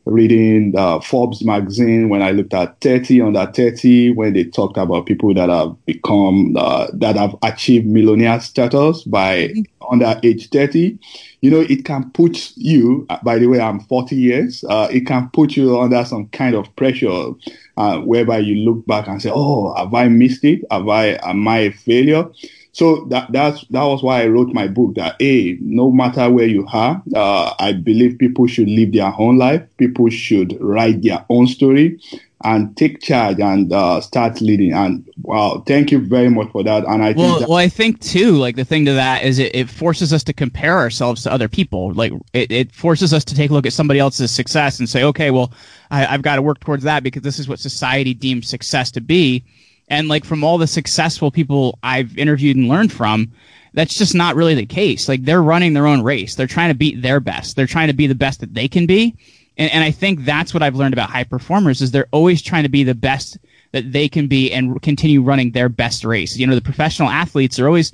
reading 0.05 0.75
uh, 0.77 0.99
Forbes 0.99 1.45
magazine, 1.45 2.09
when 2.09 2.23
I 2.23 2.33
looked 2.33 2.53
at 2.53 2.81
30 2.81 3.21
under 3.21 3.47
30, 3.47 4.13
when 4.13 4.33
they 4.33 4.45
talked 4.45 4.79
about 4.79 5.07
people 5.07 5.33
that 5.35 5.49
have 5.49 5.77
become, 5.87 6.57
uh, 6.57 6.89
that 6.95 7.15
have 7.15 7.37
achieved 7.43 7.87
millionaire 7.87 8.41
status 8.41 9.05
by 9.05 9.55
under 9.89 10.19
age 10.25 10.49
30, 10.51 10.99
you 11.41 11.51
know, 11.51 11.61
it 11.61 11.85
can 11.85 12.11
put 12.11 12.53
you, 12.57 13.07
uh, 13.09 13.19
by 13.23 13.39
the 13.39 13.47
way, 13.47 13.61
I'm 13.61 13.81
40 13.81 14.15
years, 14.17 14.65
uh, 14.65 14.89
it 14.91 15.07
can 15.07 15.31
put 15.31 15.57
you 15.57 15.79
under 15.79 16.05
some 16.05 16.29
kind 16.29 16.55
of 16.55 16.75
pressure 16.77 17.31
uh, 17.77 17.99
whereby 18.01 18.39
you 18.39 18.57
look 18.57 18.87
back 18.87 19.09
and 19.09 19.23
say, 19.23 19.31
"Oh, 19.33 19.75
have 19.75 19.95
I 19.95 20.09
missed 20.09 20.45
it? 20.45 20.65
Have 20.71 20.89
I? 20.89 21.19
Am 21.23 21.47
I 21.49 21.59
a 21.59 21.73
failure?" 21.73 22.29
So 22.73 23.05
that 23.07 23.33
that's 23.33 23.65
that 23.71 23.83
was 23.85 24.03
why 24.03 24.23
I 24.23 24.27
wrote 24.27 24.53
my 24.53 24.69
book. 24.69 24.95
That 24.97 25.17
a 25.21 25.57
no 25.61 25.91
matter 25.91 26.31
where 26.31 26.47
you 26.47 26.67
are, 26.73 27.03
uh, 27.15 27.55
I 27.59 27.73
believe 27.73 28.19
people 28.19 28.47
should 28.47 28.69
live 28.69 28.93
their 28.93 29.13
own 29.19 29.39
life. 29.39 29.63
People 29.79 30.09
should 30.11 30.57
write 30.61 31.03
their 31.03 31.25
own 31.31 31.47
story 31.47 31.99
and 32.43 32.75
take 32.77 33.01
charge 33.01 33.39
and 33.39 33.73
uh, 33.73 34.01
start 34.01 34.41
leading. 34.41 34.73
And 34.73 35.09
wow, 35.23 35.63
thank 35.67 35.91
you 35.93 35.99
very 35.99 36.31
much 36.31 36.51
for 36.53 36.63
that. 36.63 36.85
And 36.87 37.05
I 37.05 37.13
well, 37.13 37.39
think 37.39 37.49
well, 37.49 37.59
I 37.59 37.69
think 37.69 38.01
too, 38.01 38.33
like 38.33 38.57
the 38.57 38.65
thing 38.65 38.87
to 38.87 38.95
that 38.95 39.25
is 39.25 39.39
it, 39.39 39.55
it 39.55 39.69
forces 39.69 40.13
us 40.13 40.25
to 40.25 40.33
compare 40.33 40.79
ourselves 40.79 41.23
to 41.25 41.33
other 41.33 41.49
people. 41.49 41.93
Like 41.93 42.13
it, 42.33 42.51
it 42.51 42.73
forces 42.73 43.13
us 43.13 43.25
to 43.27 43.35
take 43.35 43.51
a 43.51 43.53
look 43.53 43.67
at 43.67 43.73
somebody 43.73 44.01
else's 44.01 44.31
success 44.31 44.79
and 44.79 44.89
say, 44.89 45.05
okay, 45.05 45.31
well, 45.31 45.53
I, 45.91 46.07
I've 46.07 46.23
got 46.23 46.37
to 46.37 46.43
work 46.43 46.61
towards 46.61 46.85
that 46.85 47.03
because 47.03 47.23
this 47.23 47.39
is 47.39 47.49
what 47.49 47.59
society 47.59 48.15
deems 48.15 48.49
success 48.49 48.91
to 48.93 49.01
be. 49.01 49.45
And 49.89 50.09
like 50.09 50.25
from 50.25 50.43
all 50.43 50.57
the 50.57 50.67
successful 50.67 51.31
people 51.31 51.79
I've 51.83 52.17
interviewed 52.17 52.57
and 52.57 52.69
learned 52.69 52.93
from, 52.93 53.33
that's 53.75 53.99
just 53.99 54.15
not 54.15 54.35
really 54.35 54.55
the 54.55 54.67
case. 54.67 55.09
Like 55.09 55.25
they're 55.25 55.43
running 55.43 55.75
their 55.75 55.87
own 55.87 56.03
race. 56.03 56.37
They're 56.37 56.47
trying 56.47 56.71
to 56.71 56.79
beat 56.79 57.03
their 57.03 57.21
best. 57.21 57.57
They're 57.57 57.67
trying 57.67 57.89
to 57.89 57.95
be 57.95 58.07
the 58.07 58.15
best 58.15 58.41
that 58.41 58.55
they 58.55 58.69
can 58.69 58.87
be. 58.87 59.17
And, 59.57 59.71
and 59.73 59.85
I 59.85 59.91
think 59.91 60.25
that's 60.25 60.55
what 60.55 60.63
I've 60.63 60.77
learned 60.77 60.95
about 60.95 61.11
high 61.11 61.25
performers 61.25 61.81
is 61.81 61.91
they're 61.91 62.09
always 62.13 62.43
trying 62.43 62.63
to 62.63 62.69
be 62.69 62.85
the 62.85 62.95
best 62.95 63.39
that 63.73 63.93
they 63.93 64.09
can 64.09 64.27
be 64.27 64.53
and 64.53 64.81
continue 64.83 65.23
running 65.23 65.53
their 65.53 65.69
best 65.69 66.05
race. 66.05 66.37
You 66.37 66.47
know, 66.47 66.55
the 66.55 66.61
professional 66.61 67.09
athletes 67.09 67.59
are 67.61 67.67
always, 67.67 67.93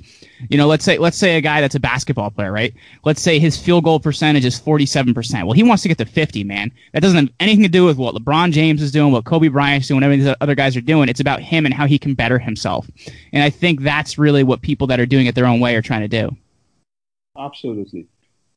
you 0.49 0.57
know, 0.57 0.67
let's 0.67 0.83
say 0.83 0.97
let's 0.97 1.17
say 1.17 1.37
a 1.37 1.41
guy 1.41 1.61
that's 1.61 1.75
a 1.75 1.79
basketball 1.79 2.31
player, 2.31 2.51
right? 2.51 2.73
Let's 3.05 3.21
say 3.21 3.37
his 3.37 3.57
field 3.57 3.83
goal 3.83 3.99
percentage 3.99 4.45
is 4.45 4.59
47%. 4.59 5.43
Well, 5.43 5.53
he 5.53 5.63
wants 5.63 5.83
to 5.83 5.89
get 5.89 5.99
to 5.99 6.05
50, 6.05 6.43
man. 6.43 6.71
That 6.93 7.01
doesn't 7.01 7.17
have 7.17 7.29
anything 7.39 7.63
to 7.63 7.69
do 7.69 7.85
with 7.85 7.97
what 7.97 8.15
LeBron 8.15 8.51
James 8.51 8.81
is 8.81 8.91
doing, 8.91 9.11
what 9.11 9.25
Kobe 9.25 9.49
Bryant's 9.49 9.87
doing, 9.87 9.97
whatever 9.97 10.17
these 10.17 10.35
other 10.41 10.55
guys 10.55 10.75
are 10.75 10.81
doing. 10.81 11.09
It's 11.09 11.19
about 11.19 11.41
him 11.41 11.65
and 11.65 11.73
how 11.73 11.85
he 11.85 11.99
can 11.99 12.15
better 12.15 12.39
himself. 12.39 12.89
And 13.31 13.43
I 13.43 13.49
think 13.49 13.81
that's 13.81 14.17
really 14.17 14.43
what 14.43 14.61
people 14.61 14.87
that 14.87 14.99
are 14.99 15.05
doing 15.05 15.27
it 15.27 15.35
their 15.35 15.45
own 15.45 15.59
way 15.59 15.75
are 15.75 15.81
trying 15.81 16.01
to 16.01 16.07
do. 16.07 16.35
Absolutely. 17.37 18.07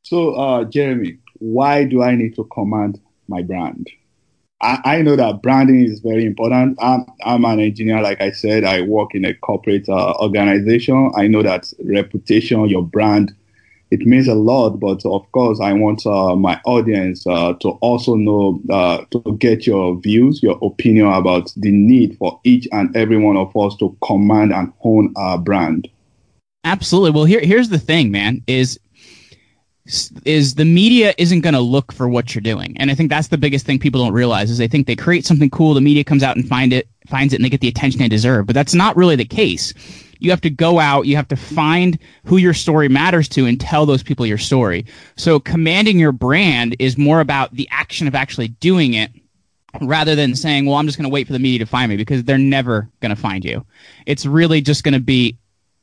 So, 0.03 0.35
uh, 0.35 0.65
Jeremy, 0.65 1.19
why 1.41 1.85
do 1.85 2.03
I 2.03 2.15
need 2.15 2.37
to 2.37 2.45
command 2.45 3.01
my 3.29 3.43
brand? 3.43 3.91
I, 4.63 4.81
I 4.85 5.03
know 5.03 5.17
that 5.17 5.43
branding 5.43 5.85
is 5.85 6.01
very 6.01 6.25
important. 6.25 6.79
I'm, 6.81 7.07
I'm 7.25 7.45
an 7.45 7.61
engineer, 7.61 8.03
like 8.03 8.21
I 8.21 8.31
said. 8.31 8.65
I 8.65 8.83
work 8.83 9.15
in 9.15 9.25
a 9.25 9.35
corporate 9.35 9.89
uh, 9.89 10.15
organization. 10.21 11.11
I 11.17 11.27
know 11.27 11.43
that 11.43 11.73
reputation, 11.85 12.69
your 12.69 12.83
brand, 12.85 13.35
it 13.91 14.01
means 14.01 14.29
a 14.29 14.35
lot. 14.35 14.79
But 14.79 15.05
of 15.07 15.31
course, 15.33 15.61
I 15.61 15.73
want 15.73 16.05
uh, 16.07 16.37
my 16.37 16.61
audience 16.67 17.27
uh, 17.27 17.55
to 17.55 17.71
also 17.81 18.17
know, 18.17 18.61
uh, 18.71 19.05
to 19.13 19.37
get 19.39 19.67
your 19.67 19.99
views, 19.99 20.43
your 20.43 20.59
opinion 20.63 21.07
about 21.07 21.53
the 21.57 21.71
need 21.71 22.19
for 22.19 22.39
each 22.45 22.69
and 22.71 22.95
every 22.95 23.17
one 23.17 23.39
of 23.39 23.57
us 23.57 23.75
to 23.77 23.97
command 24.03 24.53
and 24.53 24.73
hone 24.79 25.15
our 25.17 25.39
brand. 25.39 25.89
Absolutely. 26.65 27.13
Well, 27.13 27.25
here, 27.25 27.41
here's 27.41 27.71
the 27.71 27.79
thing, 27.79 28.11
man, 28.11 28.43
is 28.47 28.79
is 30.25 30.55
the 30.55 30.65
media 30.65 31.15
isn't 31.19 31.41
going 31.41 31.55
to 31.55 31.61
look 31.61 31.93
for 31.93 32.09
what 32.09 32.35
you're 32.35 32.43
doing. 32.43 32.77
And 32.79 32.91
i 32.91 32.95
think 32.95 33.11
that's 33.11 33.29
the 33.29 33.39
biggest 33.39 33.67
thing 33.67 33.79
people 33.79 34.03
don't 34.03 34.13
realize 34.13 34.51
is 34.51 34.59
they 34.59 34.69
think 34.69 34.87
they 34.87 34.97
create 34.97 35.25
something 35.27 35.51
cool 35.51 35.75
the 35.75 35.81
media 35.81 36.05
comes 36.05 36.23
out 36.23 36.37
and 36.37 36.49
find 36.49 36.73
it 36.73 36.89
finds 37.07 37.33
it 37.33 37.37
and 37.37 37.45
they 37.45 37.51
get 37.51 37.61
the 37.61 37.69
attention 37.69 38.01
they 38.01 38.09
deserve. 38.09 38.47
But 38.47 38.55
that's 38.55 38.75
not 38.75 38.97
really 38.97 39.17
the 39.17 39.25
case. 39.25 39.75
You 40.19 40.31
have 40.31 40.41
to 40.43 40.51
go 40.51 40.79
out 40.79 41.07
you 41.07 41.17
have 41.17 41.29
to 41.29 41.37
find 41.37 41.99
who 42.25 42.37
your 42.37 42.55
story 42.55 42.89
matters 42.89 43.29
to 43.31 43.47
and 43.47 43.61
tell 43.61 43.87
those 43.87 44.03
people 44.03 44.27
your 44.27 44.39
story. 44.39 44.87
So 45.17 45.41
commanding 45.41 45.99
your 45.99 46.13
brand 46.13 46.77
is 46.79 46.99
more 46.99 47.21
about 47.21 47.53
the 47.53 47.69
action 47.71 48.07
of 48.07 48.15
actually 48.15 48.49
doing 48.49 48.95
it 48.95 49.11
rather 49.81 50.17
than 50.17 50.35
saying 50.35 50.67
well 50.67 50.75
i'm 50.75 50.87
just 50.87 50.99
going 50.99 51.09
to 51.09 51.13
wait 51.13 51.29
for 51.29 51.33
the 51.33 51.39
media 51.39 51.61
to 51.61 51.65
find 51.67 51.89
me 51.89 51.97
because 51.97 52.25
they're 52.25 52.39
never 52.39 52.91
going 53.01 53.15
to 53.15 53.21
find 53.21 53.45
you. 53.45 53.65
It's 54.07 54.27
really 54.27 54.61
just 54.61 54.85
going 54.85 54.95
to 54.95 55.01
be 55.01 55.39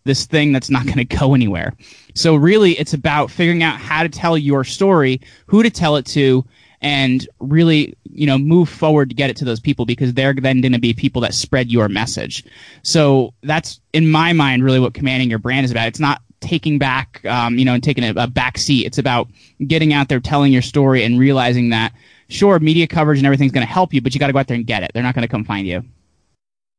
this 0.07 0.25
thing 0.25 0.51
that's 0.51 0.71
not 0.71 0.85
going 0.85 0.97
to 0.97 1.05
go 1.05 1.35
anywhere. 1.35 1.73
So 2.15 2.35
really, 2.35 2.71
it's 2.79 2.93
about 2.93 3.29
figuring 3.29 3.61
out 3.61 3.79
how 3.79 4.01
to 4.01 4.09
tell 4.09 4.37
your 4.37 4.63
story, 4.63 5.21
who 5.45 5.61
to 5.61 5.69
tell 5.69 5.97
it 5.97 6.05
to, 6.07 6.43
and 6.81 7.27
really, 7.39 7.95
you 8.11 8.25
know, 8.25 8.37
move 8.37 8.69
forward 8.69 9.09
to 9.09 9.15
get 9.15 9.29
it 9.29 9.35
to 9.37 9.45
those 9.45 9.59
people 9.59 9.85
because 9.85 10.13
they're 10.13 10.33
then 10.33 10.61
going 10.61 10.71
to 10.71 10.79
be 10.79 10.93
people 10.93 11.21
that 11.21 11.33
spread 11.33 11.71
your 11.71 11.89
message. 11.89 12.43
So 12.83 13.33
that's, 13.43 13.79
in 13.93 14.09
my 14.09 14.33
mind, 14.33 14.63
really 14.63 14.79
what 14.79 14.93
commanding 14.93 15.29
your 15.29 15.39
brand 15.39 15.65
is 15.65 15.71
about. 15.71 15.87
It's 15.87 15.99
not 15.99 16.21
taking 16.39 16.77
back, 16.77 17.25
um, 17.25 17.57
you 17.57 17.65
know, 17.65 17.73
and 17.73 17.83
taking 17.83 18.03
a, 18.03 18.13
a 18.15 18.27
back 18.27 18.57
seat. 18.57 18.85
It's 18.85 18.99
about 18.99 19.27
getting 19.65 19.91
out 19.91 20.07
there, 20.07 20.19
telling 20.19 20.53
your 20.53 20.61
story, 20.61 21.03
and 21.03 21.19
realizing 21.19 21.69
that, 21.69 21.93
sure, 22.29 22.59
media 22.59 22.87
coverage 22.87 23.17
and 23.17 23.25
everything's 23.25 23.51
going 23.51 23.65
to 23.65 23.73
help 23.73 23.93
you, 23.93 24.01
but 24.01 24.13
you 24.13 24.19
got 24.19 24.27
to 24.27 24.33
go 24.33 24.39
out 24.39 24.47
there 24.47 24.57
and 24.57 24.65
get 24.65 24.83
it. 24.83 24.91
They're 24.93 25.03
not 25.03 25.15
going 25.15 25.23
to 25.23 25.27
come 25.27 25.43
find 25.43 25.65
you. 25.65 25.83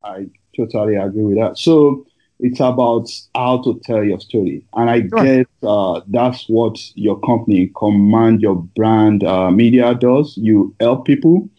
I 0.01 0.27
totally 0.55 0.95
agree 0.95 1.23
with 1.23 1.37
that. 1.37 1.57
So, 1.57 2.05
it's 2.39 2.59
about 2.59 3.09
how 3.35 3.61
to 3.63 3.79
tell 3.83 4.03
your 4.03 4.19
story. 4.19 4.63
And 4.73 4.89
I 4.89 5.07
sure. 5.07 5.23
guess 5.23 5.45
uh, 5.63 6.01
that's 6.07 6.45
what 6.47 6.79
your 6.95 7.19
company, 7.19 7.71
Command 7.75 8.41
Your 8.41 8.55
Brand 8.55 9.23
uh, 9.23 9.51
Media, 9.51 9.93
does. 9.93 10.37
You 10.37 10.73
help 10.79 11.05
people 11.05 11.49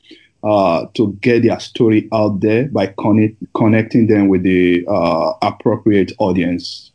uh, 0.43 0.87
to 0.95 1.13
get 1.21 1.43
their 1.43 1.61
story 1.61 2.09
out 2.13 2.41
there 2.41 2.69
by 2.69 2.95
connect, 2.99 3.37
connecting 3.55 4.07
them 4.07 4.29
with 4.29 4.43
the 4.43 4.85
uh, 4.89 5.33
appropriate 5.43 6.13
audience. 6.19 6.91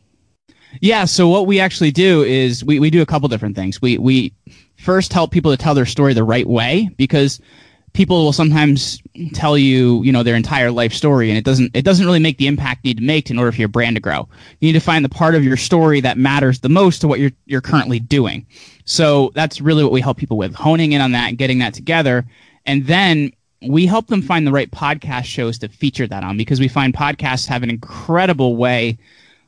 Yeah, 0.80 1.04
so 1.04 1.28
what 1.28 1.46
we 1.46 1.60
actually 1.60 1.92
do 1.92 2.22
is 2.22 2.64
we, 2.64 2.80
we 2.80 2.90
do 2.90 3.00
a 3.00 3.06
couple 3.06 3.28
different 3.28 3.56
things. 3.56 3.80
We, 3.80 3.98
we 3.98 4.34
first 4.76 5.12
help 5.12 5.30
people 5.30 5.50
to 5.50 5.56
tell 5.56 5.74
their 5.74 5.86
story 5.86 6.12
the 6.12 6.24
right 6.24 6.46
way 6.46 6.90
because– 6.96 7.40
people 7.96 8.24
will 8.24 8.32
sometimes 8.32 9.02
tell 9.32 9.56
you, 9.56 10.02
you 10.02 10.12
know, 10.12 10.22
their 10.22 10.36
entire 10.36 10.70
life 10.70 10.92
story, 10.92 11.30
and 11.30 11.38
it 11.38 11.44
doesn't 11.44 11.74
it 11.74 11.84
doesn't 11.84 12.04
really 12.04 12.20
make 12.20 12.36
the 12.36 12.46
impact 12.46 12.84
you 12.84 12.90
need 12.90 12.98
to 12.98 13.02
make 13.02 13.30
in 13.30 13.38
order 13.38 13.50
for 13.50 13.58
your 13.58 13.68
brand 13.68 13.96
to 13.96 14.00
grow. 14.00 14.28
You 14.60 14.68
need 14.68 14.78
to 14.78 14.84
find 14.84 15.04
the 15.04 15.08
part 15.08 15.34
of 15.34 15.42
your 15.42 15.56
story 15.56 16.00
that 16.02 16.18
matters 16.18 16.60
the 16.60 16.68
most 16.68 17.00
to 17.00 17.08
what 17.08 17.18
you're 17.18 17.32
you're 17.46 17.62
currently 17.62 17.98
doing. 17.98 18.46
So 18.84 19.32
that's 19.34 19.60
really 19.60 19.82
what 19.82 19.92
we 19.92 20.02
help 20.02 20.18
people 20.18 20.36
with, 20.36 20.54
honing 20.54 20.92
in 20.92 21.00
on 21.00 21.12
that 21.12 21.30
and 21.30 21.38
getting 21.38 21.58
that 21.60 21.74
together, 21.74 22.26
and 22.66 22.86
then 22.86 23.32
we 23.66 23.86
help 23.86 24.08
them 24.08 24.20
find 24.20 24.46
the 24.46 24.52
right 24.52 24.70
podcast 24.70 25.24
shows 25.24 25.58
to 25.58 25.68
feature 25.68 26.06
that 26.06 26.22
on 26.22 26.36
because 26.36 26.60
we 26.60 26.68
find 26.68 26.92
podcasts 26.92 27.46
have 27.46 27.62
an 27.62 27.70
incredible 27.70 28.56
way 28.56 28.98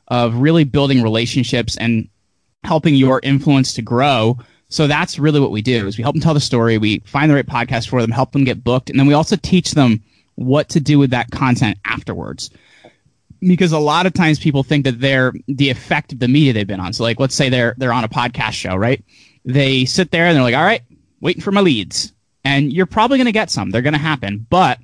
of 0.08 0.34
really 0.36 0.64
building 0.64 1.02
relationships 1.02 1.76
and 1.76 2.08
helping 2.64 2.94
your 2.94 3.20
influence 3.22 3.74
to 3.74 3.82
grow 3.82 4.38
so 4.68 4.86
that's 4.86 5.18
really 5.18 5.40
what 5.40 5.50
we 5.50 5.62
do 5.62 5.86
is 5.86 5.96
we 5.96 6.02
help 6.02 6.14
them 6.14 6.22
tell 6.22 6.34
the 6.34 6.40
story, 6.40 6.76
we 6.76 6.98
find 7.00 7.30
the 7.30 7.34
right 7.34 7.46
podcast 7.46 7.88
for 7.88 8.02
them, 8.02 8.10
help 8.10 8.32
them 8.32 8.44
get 8.44 8.62
booked, 8.62 8.90
and 8.90 8.98
then 8.98 9.06
we 9.06 9.14
also 9.14 9.36
teach 9.36 9.72
them 9.72 10.02
what 10.34 10.68
to 10.70 10.80
do 10.80 10.98
with 10.98 11.10
that 11.10 11.30
content 11.30 11.78
afterwards. 11.84 12.50
Because 13.40 13.72
a 13.72 13.78
lot 13.78 14.06
of 14.06 14.12
times 14.12 14.38
people 14.38 14.62
think 14.62 14.84
that 14.84 15.00
they're 15.00 15.32
the 15.46 15.70
effect 15.70 16.12
of 16.12 16.18
the 16.18 16.28
media 16.28 16.52
they've 16.52 16.66
been 16.66 16.80
on. 16.80 16.92
So 16.92 17.04
like 17.04 17.20
let's 17.20 17.34
say 17.34 17.48
they're 17.48 17.74
they're 17.78 17.92
on 17.92 18.04
a 18.04 18.08
podcast 18.08 18.52
show, 18.52 18.74
right? 18.74 19.02
They 19.44 19.84
sit 19.84 20.10
there 20.10 20.26
and 20.26 20.36
they're 20.36 20.42
like, 20.42 20.56
"All 20.56 20.64
right, 20.64 20.82
waiting 21.20 21.42
for 21.42 21.52
my 21.52 21.60
leads." 21.60 22.12
And 22.44 22.72
you're 22.72 22.86
probably 22.86 23.16
going 23.16 23.26
to 23.26 23.32
get 23.32 23.50
some. 23.50 23.70
They're 23.70 23.82
going 23.82 23.92
to 23.92 23.98
happen. 23.98 24.46
But 24.50 24.80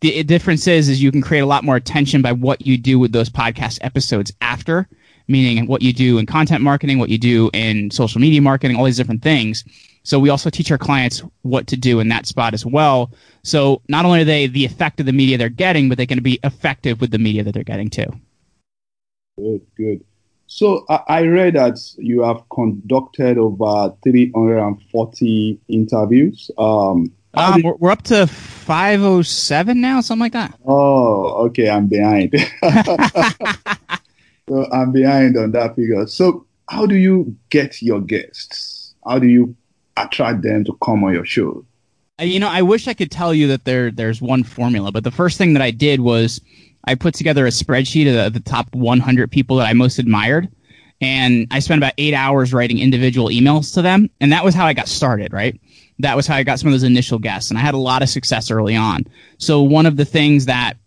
the 0.00 0.22
difference 0.24 0.66
is 0.66 0.90
is 0.90 1.02
you 1.02 1.10
can 1.10 1.22
create 1.22 1.40
a 1.40 1.46
lot 1.46 1.64
more 1.64 1.76
attention 1.76 2.20
by 2.20 2.32
what 2.32 2.66
you 2.66 2.76
do 2.76 2.98
with 2.98 3.12
those 3.12 3.30
podcast 3.30 3.78
episodes 3.80 4.32
after 4.42 4.88
meaning 5.28 5.66
what 5.66 5.82
you 5.82 5.92
do 5.92 6.18
in 6.18 6.26
content 6.26 6.62
marketing, 6.62 6.98
what 6.98 7.08
you 7.08 7.18
do 7.18 7.50
in 7.52 7.90
social 7.90 8.20
media 8.20 8.40
marketing, 8.40 8.76
all 8.76 8.84
these 8.84 8.96
different 8.96 9.22
things. 9.22 9.64
So 10.02 10.20
we 10.20 10.28
also 10.28 10.50
teach 10.50 10.70
our 10.70 10.78
clients 10.78 11.22
what 11.42 11.66
to 11.66 11.76
do 11.76 11.98
in 11.98 12.08
that 12.08 12.26
spot 12.26 12.54
as 12.54 12.64
well. 12.64 13.10
So 13.42 13.82
not 13.88 14.04
only 14.04 14.20
are 14.20 14.24
they 14.24 14.46
the 14.46 14.64
effect 14.64 15.00
of 15.00 15.06
the 15.06 15.12
media 15.12 15.36
they're 15.36 15.48
getting, 15.48 15.88
but 15.88 15.98
they 15.98 16.06
can 16.06 16.22
be 16.22 16.38
effective 16.44 17.00
with 17.00 17.10
the 17.10 17.18
media 17.18 17.42
that 17.42 17.52
they're 17.52 17.64
getting 17.64 17.90
too. 17.90 18.06
Good, 19.36 19.66
good. 19.76 20.04
So 20.46 20.86
I 20.88 21.22
read 21.22 21.54
that 21.54 21.78
you 21.98 22.22
have 22.22 22.48
conducted 22.50 23.36
over 23.36 23.94
340 24.04 25.60
interviews. 25.68 26.50
Um, 26.56 27.12
um, 27.34 27.62
we're, 27.62 27.74
we're, 27.74 27.90
up 27.90 28.02
to 28.04 28.26
507 28.26 29.80
now, 29.80 30.00
something 30.00 30.20
like 30.20 30.32
that. 30.32 30.58
Oh, 30.64 31.46
okay. 31.46 31.68
I'm 31.68 31.88
behind. 31.88 32.32
So 34.48 34.70
I'm 34.72 34.92
behind 34.92 35.36
on 35.36 35.52
that 35.52 35.76
figure. 35.76 36.06
So 36.06 36.46
how 36.68 36.86
do 36.86 36.96
you 36.96 37.36
get 37.50 37.82
your 37.82 38.00
guests? 38.00 38.94
How 39.04 39.18
do 39.18 39.26
you 39.26 39.56
attract 39.96 40.42
them 40.42 40.64
to 40.64 40.76
come 40.84 41.04
on 41.04 41.14
your 41.14 41.24
show? 41.24 41.64
Uh, 42.20 42.24
you 42.24 42.40
know, 42.40 42.48
I 42.48 42.62
wish 42.62 42.88
I 42.88 42.94
could 42.94 43.10
tell 43.10 43.34
you 43.34 43.48
that 43.48 43.64
there 43.64 43.90
there's 43.90 44.22
one 44.22 44.42
formula, 44.42 44.90
but 44.90 45.04
the 45.04 45.10
first 45.10 45.36
thing 45.36 45.52
that 45.52 45.62
I 45.62 45.70
did 45.70 46.00
was 46.00 46.40
I 46.84 46.94
put 46.94 47.14
together 47.14 47.46
a 47.46 47.50
spreadsheet 47.50 48.08
of 48.08 48.32
the, 48.32 48.38
the 48.38 48.44
top 48.44 48.72
100 48.74 49.30
people 49.30 49.56
that 49.56 49.66
I 49.66 49.72
most 49.74 49.98
admired, 49.98 50.48
and 51.00 51.46
I 51.50 51.58
spent 51.58 51.78
about 51.78 51.92
eight 51.98 52.14
hours 52.14 52.54
writing 52.54 52.78
individual 52.78 53.28
emails 53.28 53.74
to 53.74 53.82
them, 53.82 54.08
and 54.20 54.32
that 54.32 54.44
was 54.44 54.54
how 54.54 54.66
I 54.66 54.72
got 54.72 54.88
started. 54.88 55.32
Right, 55.32 55.60
that 55.98 56.16
was 56.16 56.26
how 56.26 56.36
I 56.36 56.42
got 56.42 56.58
some 56.58 56.68
of 56.68 56.72
those 56.72 56.84
initial 56.84 57.18
guests, 57.18 57.50
and 57.50 57.58
I 57.58 57.62
had 57.62 57.74
a 57.74 57.78
lot 57.78 58.02
of 58.02 58.08
success 58.08 58.50
early 58.50 58.76
on. 58.76 59.04
So 59.38 59.60
one 59.60 59.84
of 59.84 59.96
the 59.96 60.04
things 60.06 60.46
that 60.46 60.78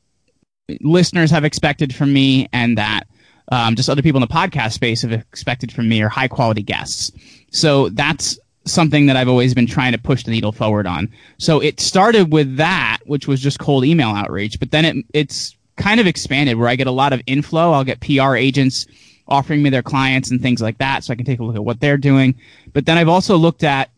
listeners 0.82 1.30
have 1.30 1.46
expected 1.46 1.94
from 1.94 2.12
me, 2.12 2.48
and 2.54 2.78
that 2.78 3.04
um, 3.50 3.76
just 3.76 3.90
other 3.90 4.02
people 4.02 4.22
in 4.22 4.28
the 4.28 4.34
podcast 4.34 4.74
space 4.74 5.02
have 5.02 5.12
expected 5.12 5.72
from 5.72 5.90
me 5.90 6.02
are 6.02 6.10
high 6.10 6.28
quality 6.28 6.62
guests. 6.62 7.12
So 7.52 7.90
that's 7.90 8.40
something 8.66 9.08
that 9.08 9.16
I've 9.16 9.28
always 9.28 9.54
been 9.54 9.68
trying 9.68 9.92
to 9.94 9.98
push 9.98 10.24
the 10.24 10.32
needle 10.32 10.52
forward 10.52 10.86
on. 10.86 11.12
So 11.38 11.60
it 11.60 11.80
started 11.80 12.32
with 12.32 12.58
that, 12.58 13.00
which 13.06 13.28
was 13.28 13.42
just 13.42 13.60
cold 13.60 13.86
email 13.86 14.10
outreach, 14.10 14.60
but 14.60 14.72
then 14.72 14.86
it, 14.86 15.06
it's 15.14 15.56
kind 15.78 16.00
of 16.00 16.08
expanded 16.08 16.58
where 16.58 16.68
I 16.68 16.76
get 16.76 16.88
a 16.88 16.92
lot 16.92 17.14
of 17.14 17.22
inflow. 17.26 17.72
I'll 17.72 17.84
get 17.84 18.02
PR 18.02 18.36
agents 18.36 18.86
offering 19.28 19.64
me 19.64 19.70
their 19.70 19.84
clients 19.84 20.30
and 20.32 20.42
things 20.42 20.62
like 20.62 20.78
that 20.80 21.04
so 21.04 21.14
I 21.14 21.16
can 21.16 21.26
take 21.26 21.40
a 21.40 21.44
look 21.44 21.56
at 21.56 21.64
what 21.64 21.80
they're 21.80 21.98
doing. 21.98 22.36
But 22.74 22.86
then 22.86 22.98
I've 22.98 23.10
also 23.10 23.38
looked 23.38 23.64
at 23.64 23.90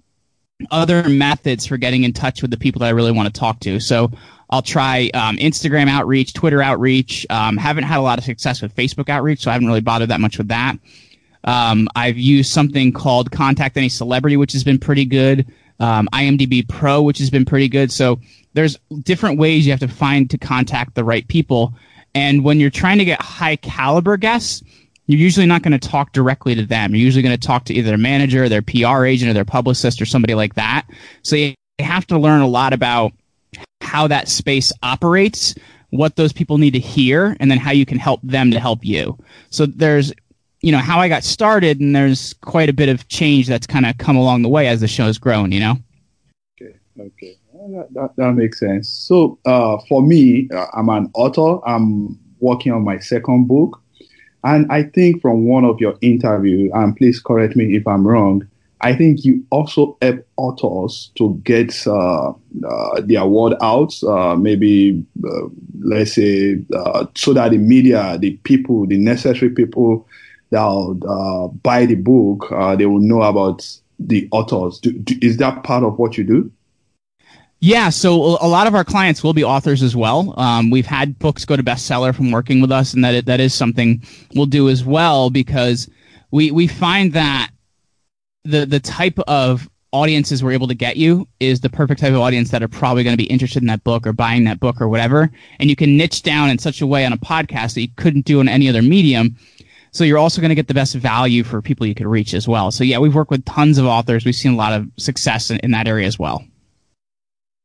other 0.70 1.08
methods 1.10 1.66
for 1.66 1.78
getting 1.78 2.04
in 2.04 2.14
touch 2.14 2.42
with 2.42 2.52
the 2.52 2.58
people 2.58 2.80
that 2.80 2.88
I 2.88 2.92
really 2.92 3.12
want 3.12 3.34
to 3.34 3.40
talk 3.40 3.60
to. 3.62 3.80
So 3.80 4.12
I'll 4.50 4.62
try 4.62 5.10
um, 5.14 5.38
Instagram 5.38 5.90
outreach, 5.90 6.34
Twitter 6.34 6.62
outreach. 6.62 7.26
Um, 7.30 7.58
haven't 7.58 7.86
had 7.86 8.00
a 8.00 8.02
lot 8.02 8.20
of 8.20 8.26
success 8.26 8.62
with 8.62 8.76
Facebook 8.76 9.10
outreach, 9.10 9.42
so 9.42 9.50
I 9.50 9.54
haven't 9.54 9.68
really 9.68 9.82
bothered 9.82 10.10
that 10.10 10.20
much 10.20 10.38
with 10.38 10.50
that. 10.50 10.78
Um, 11.44 11.88
I've 11.96 12.18
used 12.18 12.52
something 12.52 12.92
called 12.92 13.32
Contact 13.32 13.78
Any 13.78 13.90
Celebrity, 13.90 14.38
which 14.38 14.52
has 14.54 14.64
been 14.64 14.78
pretty 14.78 15.06
good. 15.06 15.48
Um, 15.80 16.08
IMDb 16.14 16.68
Pro, 16.68 17.02
which 17.02 17.18
has 17.18 17.30
been 17.30 17.46
pretty 17.46 17.68
good. 17.68 17.92
So 17.92 18.20
there's 18.54 18.78
different 19.02 19.40
ways 19.40 19.66
you 19.66 19.72
have 19.72 19.80
to 19.80 19.88
find 19.88 20.30
to 20.30 20.38
contact 20.38 20.94
the 20.94 21.04
right 21.04 21.28
people. 21.28 21.74
And 22.14 22.44
when 22.44 22.60
you're 22.60 22.70
trying 22.70 23.00
to 23.00 23.06
get 23.06 23.22
high 23.22 23.56
caliber 23.56 24.18
guests, 24.18 24.62
you're 25.12 25.20
usually 25.20 25.46
not 25.46 25.62
going 25.62 25.78
to 25.78 25.90
talk 25.90 26.14
directly 26.14 26.56
to 26.56 26.66
them. 26.66 26.96
You're 26.96 27.04
usually 27.04 27.24
going 27.24 27.38
to 27.38 27.48
talk 27.48 27.66
to 27.66 27.74
either 27.74 27.90
their 27.90 27.98
manager, 27.98 28.48
their 28.48 28.62
PR 28.62 29.06
agent, 29.06 29.30
or 29.30 29.34
their 29.34 29.46
publicist, 29.46 30.02
or 30.02 30.06
somebody 30.06 30.36
like 30.36 30.56
that. 30.56 30.86
So 31.24 31.36
you 31.36 31.54
have 31.80 32.08
to 32.08 32.18
learn 32.18 32.42
a 32.42 32.48
lot 32.48 32.72
about 32.72 33.12
how 33.82 34.08
that 34.08 34.30
space 34.30 34.72
operates, 34.84 35.54
what 35.90 36.16
those 36.16 36.32
people 36.32 36.58
need 36.58 36.72
to 36.72 36.80
hear, 36.80 37.36
and 37.40 37.52
then 37.52 37.58
how 37.58 37.72
you 37.72 37.86
can 37.86 37.98
help 37.98 38.22
them 38.24 38.52
to 38.52 38.60
help 38.60 38.86
you. 38.86 39.18
So 39.50 39.66
there's, 39.66 40.14
you 40.62 40.72
know, 40.72 40.78
how 40.78 41.00
I 41.00 41.10
got 41.10 41.24
started, 41.24 41.82
and 41.82 41.96
there's 41.96 42.34
quite 42.42 42.70
a 42.70 42.74
bit 42.74 42.88
of 42.88 43.08
change 43.10 43.48
that's 43.48 43.68
kind 43.68 43.86
of 43.86 43.98
come 43.98 44.16
along 44.16 44.44
the 44.44 44.50
way 44.50 44.68
as 44.68 44.80
the 44.80 44.88
show's 44.88 45.18
grown, 45.18 45.52
you 45.52 45.60
know? 45.60 45.76
Okay, 46.62 46.76
okay. 47.00 47.38
That, 47.54 47.88
that, 47.92 48.16
that 48.16 48.32
makes 48.34 48.60
sense. 48.60 48.90
So 48.90 49.40
uh, 49.46 49.78
for 49.90 50.02
me, 50.02 50.48
uh, 50.54 50.68
I'm 50.74 50.90
an 50.90 51.12
author. 51.14 51.60
I'm 51.68 52.18
working 52.40 52.72
on 52.72 52.84
my 52.84 52.98
second 53.00 53.48
book. 53.48 53.82
And 54.44 54.72
I 54.72 54.84
think 54.84 55.22
from 55.22 55.46
one 55.48 55.66
of 55.66 55.80
your 55.80 55.96
interview, 56.02 56.72
and 56.74 56.96
please 56.96 57.20
correct 57.20 57.56
me 57.56 57.76
if 57.76 57.88
I'm 57.88 58.08
wrong, 58.08 58.48
I 58.84 58.96
think 58.96 59.24
you 59.24 59.46
also 59.52 59.96
help 60.02 60.26
authors 60.38 61.12
to 61.16 61.40
get 61.44 61.86
uh, 61.86 62.30
uh, 62.68 63.02
their 63.02 63.26
word 63.26 63.54
out, 63.62 63.94
uh, 64.04 64.36
maybe, 64.36 65.06
uh, 65.24 65.48
let's 65.82 66.14
say, 66.14 66.58
uh, 66.76 67.06
so 67.16 67.34
that 67.34 67.52
the 67.52 67.58
media, 67.58 68.18
the 68.20 68.32
people, 68.38 68.88
the 68.88 68.98
necessary 68.98 69.52
people 69.52 70.08
that 70.50 70.60
uh, 70.60 71.48
buy 71.62 71.86
the 71.86 71.96
book, 71.96 72.48
they 72.78 72.88
will 72.88 73.00
know 73.00 73.22
about 73.22 73.66
the 74.00 74.28
authors. 74.32 74.80
Do, 74.80 74.92
do, 74.92 75.16
is 75.22 75.38
that 75.38 75.64
part 75.64 75.84
of 75.84 76.00
what 76.00 76.18
you 76.18 76.24
do? 76.24 76.52
Yeah, 77.64 77.90
so 77.90 78.16
a 78.16 78.48
lot 78.48 78.66
of 78.66 78.74
our 78.74 78.84
clients 78.84 79.24
will 79.24 79.34
be 79.34 79.44
authors 79.44 79.84
as 79.84 79.96
well. 79.96 80.34
Um, 80.40 80.72
we've 80.72 80.88
had 80.88 81.20
books 81.20 81.46
go 81.46 81.56
to 81.56 81.62
bestseller 81.62 82.14
from 82.14 82.32
working 82.32 82.60
with 82.60 82.72
us, 82.72 82.96
and 82.96 83.06
that 83.06 83.28
that 83.28 83.40
is 83.40 83.54
something 83.54 84.02
we'll 84.34 84.48
do 84.48 84.68
as 84.68 84.84
well 84.84 85.30
because 85.30 85.88
we 86.32 86.50
we 86.50 86.66
find 86.66 87.14
that 87.14 87.52
the 88.44 88.66
the 88.66 88.80
type 88.80 89.20
of 89.28 89.70
audiences 89.92 90.44
we're 90.44 90.54
able 90.54 90.70
to 90.70 90.74
get 90.74 90.98
you 90.98 91.28
is 91.40 91.60
the 91.60 91.70
perfect 91.70 92.02
type 92.02 92.14
of 92.14 92.20
audience 92.20 92.50
that 92.50 92.64
are 92.64 92.68
probably 92.68 93.04
going 93.04 93.14
to 93.14 93.24
be 93.24 93.30
interested 93.30 93.62
in 93.62 93.68
that 93.68 93.84
book 93.84 94.08
or 94.08 94.14
buying 94.14 94.46
that 94.46 94.60
book 94.60 94.82
or 94.82 94.90
whatever. 94.90 95.30
And 95.60 95.70
you 95.70 95.76
can 95.76 95.96
niche 95.98 96.24
down 96.24 96.50
in 96.50 96.58
such 96.58 96.82
a 96.82 96.88
way 96.88 97.06
on 97.06 97.14
a 97.14 97.18
podcast 97.18 97.76
that 97.76 97.82
you 97.82 97.90
couldn't 97.96 98.26
do 98.26 98.40
in 98.42 98.50
any 98.50 98.70
other 98.70 98.82
medium. 98.82 99.36
So 99.92 100.04
you're 100.04 100.18
also 100.18 100.42
going 100.42 100.50
to 100.50 100.56
get 100.56 100.68
the 100.68 100.74
best 100.74 100.96
value 100.96 101.44
for 101.44 101.62
people 101.62 101.86
you 101.86 101.94
could 101.94 102.08
reach 102.08 102.34
as 102.34 102.48
well. 102.48 102.72
So 102.72 102.84
yeah, 102.84 102.98
we've 102.98 103.14
worked 103.14 103.30
with 103.30 103.46
tons 103.46 103.78
of 103.78 103.86
authors. 103.86 104.26
We've 104.26 104.34
seen 104.34 104.54
a 104.54 104.58
lot 104.58 104.74
of 104.74 104.90
success 104.98 105.52
in, 105.52 105.58
in 105.60 105.72
that 105.72 105.88
area 105.88 106.08
as 106.08 106.18
well. 106.18 106.44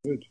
Good. 0.07 0.25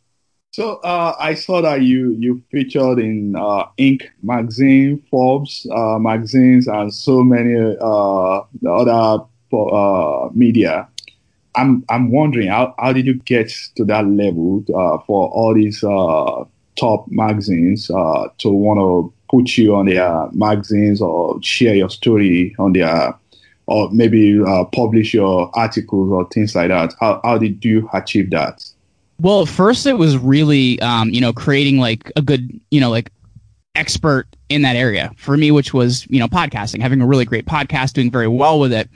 So 0.51 0.77
uh, 0.77 1.15
I 1.19 1.33
saw 1.33 1.61
that 1.61 1.81
you 1.81 2.15
you 2.17 2.41
featured 2.49 2.97
in 2.97 3.35
uh, 3.35 3.65
Inc. 3.77 4.03
magazine, 4.23 5.03
Forbes 5.11 5.67
uh, 5.69 5.99
magazines, 5.99 6.69
and 6.69 6.93
so 6.93 7.23
many 7.23 7.75
uh, 7.81 8.41
other 8.65 9.25
uh, 9.51 10.29
media. 10.33 10.87
I'm 11.55 11.83
I'm 11.89 12.09
wondering 12.09 12.47
how, 12.47 12.73
how 12.79 12.93
did 12.93 13.05
you 13.05 13.15
get 13.15 13.51
to 13.75 13.83
that 13.85 14.07
level 14.07 14.63
uh, 14.69 14.99
for 15.05 15.27
all 15.29 15.53
these 15.53 15.81
top 15.81 17.05
magazines 17.09 17.87
to 17.87 18.49
want 18.49 18.79
to 18.79 19.13
put 19.29 19.57
you 19.57 19.75
on 19.75 19.87
their 19.87 20.29
magazines 20.31 21.01
or 21.01 21.37
share 21.43 21.75
your 21.75 21.89
story 21.89 22.55
on 22.59 22.71
their 22.71 23.13
or 23.67 23.89
maybe 23.91 24.39
publish 24.71 25.13
your 25.13 25.51
articles 25.53 26.13
or 26.13 26.29
things 26.29 26.55
like 26.55 26.69
that? 26.69 26.93
How 27.01 27.19
how 27.25 27.37
did 27.37 27.65
you 27.65 27.89
achieve 27.93 28.29
that? 28.29 28.63
Well, 29.19 29.43
at 29.43 29.47
first 29.47 29.85
it 29.85 29.97
was 29.97 30.17
really, 30.17 30.79
um, 30.81 31.09
you 31.09 31.21
know, 31.21 31.31
creating 31.31 31.77
like 31.77 32.11
a 32.15 32.21
good, 32.21 32.59
you 32.69 32.81
know, 32.81 32.89
like 32.89 33.11
expert 33.75 34.27
in 34.49 34.61
that 34.63 34.75
area 34.75 35.11
for 35.17 35.37
me, 35.37 35.51
which 35.51 35.73
was, 35.73 36.05
you 36.09 36.19
know, 36.19 36.27
podcasting, 36.27 36.81
having 36.81 37.01
a 37.01 37.05
really 37.05 37.25
great 37.25 37.45
podcast, 37.45 37.93
doing 37.93 38.11
very 38.11 38.27
well 38.27 38.59
with 38.59 38.73
it. 38.73 38.89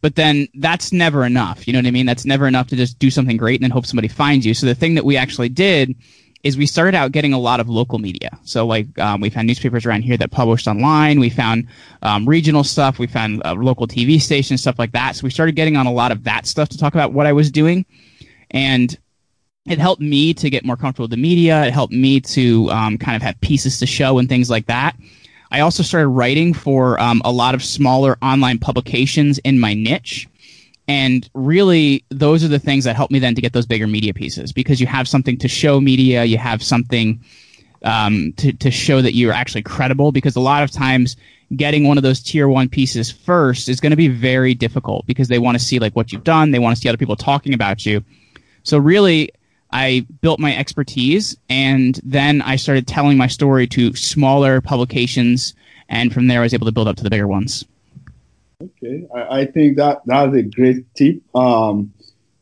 But 0.00 0.14
then 0.14 0.46
that's 0.54 0.92
never 0.92 1.24
enough. 1.24 1.66
You 1.66 1.72
know 1.72 1.80
what 1.80 1.86
I 1.86 1.90
mean? 1.90 2.06
That's 2.06 2.24
never 2.24 2.46
enough 2.46 2.68
to 2.68 2.76
just 2.76 2.98
do 2.98 3.10
something 3.10 3.36
great 3.36 3.60
and 3.60 3.64
then 3.64 3.70
hope 3.72 3.84
somebody 3.84 4.08
finds 4.08 4.46
you. 4.46 4.54
So 4.54 4.66
the 4.66 4.74
thing 4.74 4.94
that 4.94 5.04
we 5.04 5.16
actually 5.16 5.48
did 5.48 5.96
is 6.44 6.56
we 6.56 6.66
started 6.66 6.94
out 6.94 7.10
getting 7.10 7.32
a 7.32 7.38
lot 7.38 7.58
of 7.58 7.68
local 7.68 7.98
media. 7.98 8.30
So 8.44 8.64
like 8.64 8.96
um, 9.00 9.20
we 9.20 9.28
found 9.28 9.48
newspapers 9.48 9.84
around 9.84 10.02
here 10.02 10.16
that 10.16 10.30
published 10.30 10.68
online. 10.68 11.18
We 11.18 11.30
found 11.30 11.66
um, 12.02 12.28
regional 12.28 12.62
stuff. 12.62 13.00
We 13.00 13.08
found 13.08 13.42
uh, 13.44 13.54
local 13.54 13.88
TV 13.88 14.20
stations, 14.20 14.60
stuff 14.60 14.78
like 14.78 14.92
that. 14.92 15.16
So 15.16 15.24
we 15.24 15.30
started 15.30 15.56
getting 15.56 15.76
on 15.76 15.86
a 15.86 15.92
lot 15.92 16.12
of 16.12 16.24
that 16.24 16.46
stuff 16.46 16.68
to 16.68 16.78
talk 16.78 16.94
about 16.94 17.12
what 17.12 17.26
I 17.26 17.32
was 17.32 17.50
doing. 17.50 17.84
And 18.52 18.96
it 19.66 19.78
helped 19.78 20.00
me 20.00 20.32
to 20.34 20.50
get 20.50 20.64
more 20.64 20.76
comfortable 20.76 21.04
with 21.04 21.10
the 21.10 21.16
media. 21.16 21.64
It 21.64 21.72
helped 21.72 21.92
me 21.92 22.20
to 22.20 22.70
um, 22.70 22.98
kind 22.98 23.16
of 23.16 23.22
have 23.22 23.40
pieces 23.40 23.78
to 23.78 23.86
show 23.86 24.18
and 24.18 24.28
things 24.28 24.50
like 24.50 24.66
that. 24.66 24.96
I 25.50 25.60
also 25.60 25.82
started 25.82 26.08
writing 26.08 26.52
for 26.54 27.00
um, 27.00 27.22
a 27.24 27.32
lot 27.32 27.54
of 27.54 27.64
smaller 27.64 28.18
online 28.22 28.58
publications 28.58 29.38
in 29.38 29.58
my 29.60 29.74
niche. 29.74 30.28
And 30.86 31.28
really, 31.34 32.04
those 32.08 32.42
are 32.44 32.48
the 32.48 32.58
things 32.58 32.84
that 32.84 32.96
help 32.96 33.10
me 33.10 33.18
then 33.18 33.34
to 33.34 33.42
get 33.42 33.52
those 33.52 33.66
bigger 33.66 33.86
media 33.86 34.14
pieces 34.14 34.52
because 34.52 34.80
you 34.80 34.86
have 34.86 35.06
something 35.06 35.36
to 35.38 35.48
show 35.48 35.80
media, 35.80 36.24
you 36.24 36.38
have 36.38 36.62
something 36.62 37.22
um, 37.82 38.32
to, 38.38 38.52
to 38.54 38.70
show 38.70 39.02
that 39.02 39.14
you're 39.14 39.32
actually 39.32 39.62
credible. 39.62 40.12
Because 40.12 40.34
a 40.34 40.40
lot 40.40 40.62
of 40.62 40.70
times, 40.70 41.16
getting 41.56 41.86
one 41.86 41.96
of 41.96 42.02
those 42.02 42.22
tier 42.22 42.48
one 42.48 42.68
pieces 42.68 43.10
first 43.10 43.68
is 43.68 43.80
going 43.80 43.90
to 43.90 43.96
be 43.96 44.08
very 44.08 44.54
difficult 44.54 45.06
because 45.06 45.28
they 45.28 45.38
want 45.38 45.58
to 45.58 45.64
see 45.64 45.78
like 45.78 45.96
what 45.96 46.12
you've 46.12 46.24
done, 46.24 46.50
they 46.50 46.58
want 46.58 46.76
to 46.76 46.80
see 46.80 46.88
other 46.88 46.98
people 46.98 47.16
talking 47.16 47.54
about 47.54 47.86
you. 47.86 48.04
So 48.64 48.76
really, 48.76 49.30
I 49.70 50.06
built 50.20 50.40
my 50.40 50.56
expertise 50.56 51.36
and 51.48 52.00
then 52.02 52.42
I 52.42 52.56
started 52.56 52.86
telling 52.86 53.18
my 53.18 53.26
story 53.26 53.66
to 53.68 53.94
smaller 53.94 54.60
publications. 54.60 55.54
And 55.88 56.12
from 56.12 56.26
there, 56.26 56.40
I 56.40 56.42
was 56.42 56.54
able 56.54 56.66
to 56.66 56.72
build 56.72 56.88
up 56.88 56.96
to 56.96 57.04
the 57.04 57.10
bigger 57.10 57.28
ones. 57.28 57.64
Okay. 58.62 59.06
I, 59.14 59.40
I 59.40 59.46
think 59.46 59.76
that 59.76 60.02
that's 60.06 60.34
a 60.34 60.42
great 60.42 60.92
tip. 60.94 61.20
Um, 61.34 61.92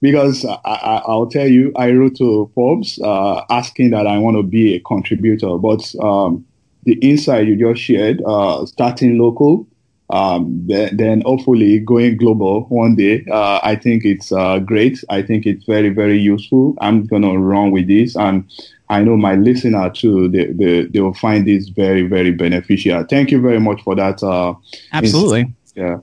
because 0.02 0.44
I, 0.44 1.02
will 1.08 1.28
tell 1.28 1.48
you, 1.48 1.72
I 1.74 1.90
wrote 1.90 2.16
to 2.16 2.50
Forbes 2.54 3.00
uh, 3.02 3.42
asking 3.50 3.90
that 3.90 4.06
I 4.06 4.18
want 4.18 4.36
to 4.36 4.42
be 4.42 4.74
a 4.74 4.80
contributor, 4.80 5.56
but 5.56 5.92
um, 6.00 6.44
the 6.84 6.92
insight 6.94 7.46
you 7.46 7.56
just 7.56 7.80
shared, 7.82 8.22
uh, 8.24 8.66
starting 8.66 9.18
local, 9.18 9.66
um, 10.10 10.66
then 10.66 11.22
hopefully 11.22 11.80
going 11.80 12.16
global 12.16 12.62
one 12.68 12.94
day. 12.94 13.24
Uh, 13.30 13.60
I 13.62 13.76
think 13.76 14.04
it's 14.04 14.30
uh, 14.30 14.58
great. 14.60 15.02
I 15.08 15.22
think 15.22 15.46
it's 15.46 15.64
very, 15.64 15.88
very 15.88 16.18
useful. 16.18 16.74
I'm 16.80 17.06
going 17.06 17.22
to 17.22 17.36
run 17.38 17.72
with 17.72 17.88
this. 17.88 18.16
And 18.16 18.48
I 18.88 19.02
know 19.02 19.16
my 19.16 19.34
listener 19.34 19.90
too, 19.90 20.28
they, 20.28 20.46
they, 20.46 20.82
they 20.84 21.00
will 21.00 21.14
find 21.14 21.46
this 21.46 21.68
very, 21.68 22.02
very 22.02 22.30
beneficial. 22.30 23.04
Thank 23.04 23.30
you 23.30 23.40
very 23.40 23.58
much 23.58 23.82
for 23.82 23.96
that. 23.96 24.22
Uh, 24.22 24.54
Absolutely. 24.92 25.52
Yeah. 25.74 25.98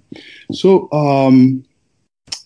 So, 0.51 0.91
um, 0.91 1.63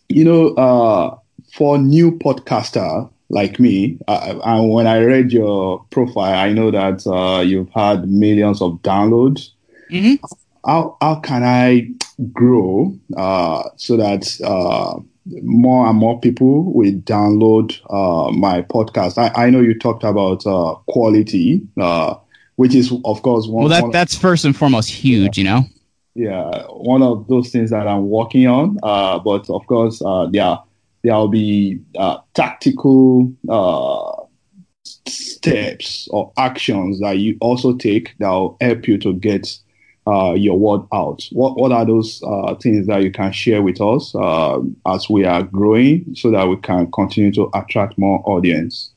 you 0.09 0.23
know, 0.23 0.49
uh, 0.49 1.17
for 1.53 1.77
new 1.77 2.11
podcaster 2.11 3.09
like 3.29 3.59
me, 3.59 3.97
and 4.07 4.71
when 4.71 4.87
I 4.87 4.99
read 4.99 5.33
your 5.33 5.83
profile, 5.89 6.33
I 6.33 6.53
know 6.53 6.71
that 6.71 7.05
uh, 7.05 7.41
you've 7.41 7.69
had 7.71 8.07
millions 8.07 8.61
of 8.61 8.73
downloads. 8.83 9.49
Mm-hmm 9.91 10.23
how 10.67 10.97
how 11.01 11.15
can 11.15 11.43
I 11.43 11.89
grow 12.33 12.93
uh, 13.15 13.63
so 13.77 13.97
that 13.97 14.39
uh, 14.43 14.99
more 15.41 15.87
and 15.87 15.97
more 15.97 16.19
people 16.19 16.71
will 16.73 16.91
download 16.91 17.79
uh, 17.89 18.31
my 18.33 18.61
podcast? 18.61 19.17
I, 19.17 19.45
I 19.45 19.49
know 19.49 19.61
you 19.61 19.77
talked 19.79 20.03
about 20.03 20.45
uh, 20.45 20.75
quality, 20.87 21.61
uh, 21.79 22.15
which 22.57 22.75
is 22.75 22.91
of 23.05 23.21
course 23.23 23.47
one. 23.47 23.63
Well, 23.63 23.69
that 23.69 23.83
one 23.83 23.91
that's 23.91 24.15
first 24.15 24.45
and 24.45 24.55
foremost 24.55 24.89
huge, 24.89 25.37
yeah. 25.37 25.41
you 25.41 25.49
know. 25.49 25.67
Yeah, 26.15 26.65
one 26.69 27.03
of 27.03 27.27
those 27.27 27.51
things 27.51 27.69
that 27.69 27.87
I'm 27.87 28.09
working 28.09 28.47
on. 28.47 28.77
Uh, 28.83 29.19
but 29.19 29.49
of 29.49 29.65
course, 29.67 29.99
there 30.31 30.57
there 31.03 31.15
will 31.15 31.27
be 31.29 31.79
tactical 32.33 33.31
steps 35.05 36.07
or 36.11 36.33
actions 36.37 36.99
that 36.99 37.19
you 37.19 37.37
also 37.39 37.75
take 37.75 38.15
that 38.19 38.29
will 38.29 38.57
help 38.59 38.87
you 38.87 38.97
to 38.97 39.13
get 39.13 39.57
uh, 40.07 40.33
your 40.33 40.57
word 40.57 40.87
out? 40.93 41.27
What 41.31 41.57
what 41.57 41.71
are 41.71 41.85
those 41.85 42.23
uh, 42.23 42.55
things 42.55 42.87
that 42.87 43.03
you 43.03 43.11
can 43.11 43.31
share 43.31 43.61
with 43.61 43.81
us 43.81 44.15
uh, 44.15 44.59
as 44.87 45.09
we 45.09 45.25
are 45.25 45.43
growing, 45.43 46.15
so 46.15 46.31
that 46.31 46.47
we 46.47 46.57
can 46.57 46.89
continue 46.91 47.31
to 47.33 47.49
attract 47.53 47.97
more 47.97 48.21
audience? 48.25 48.91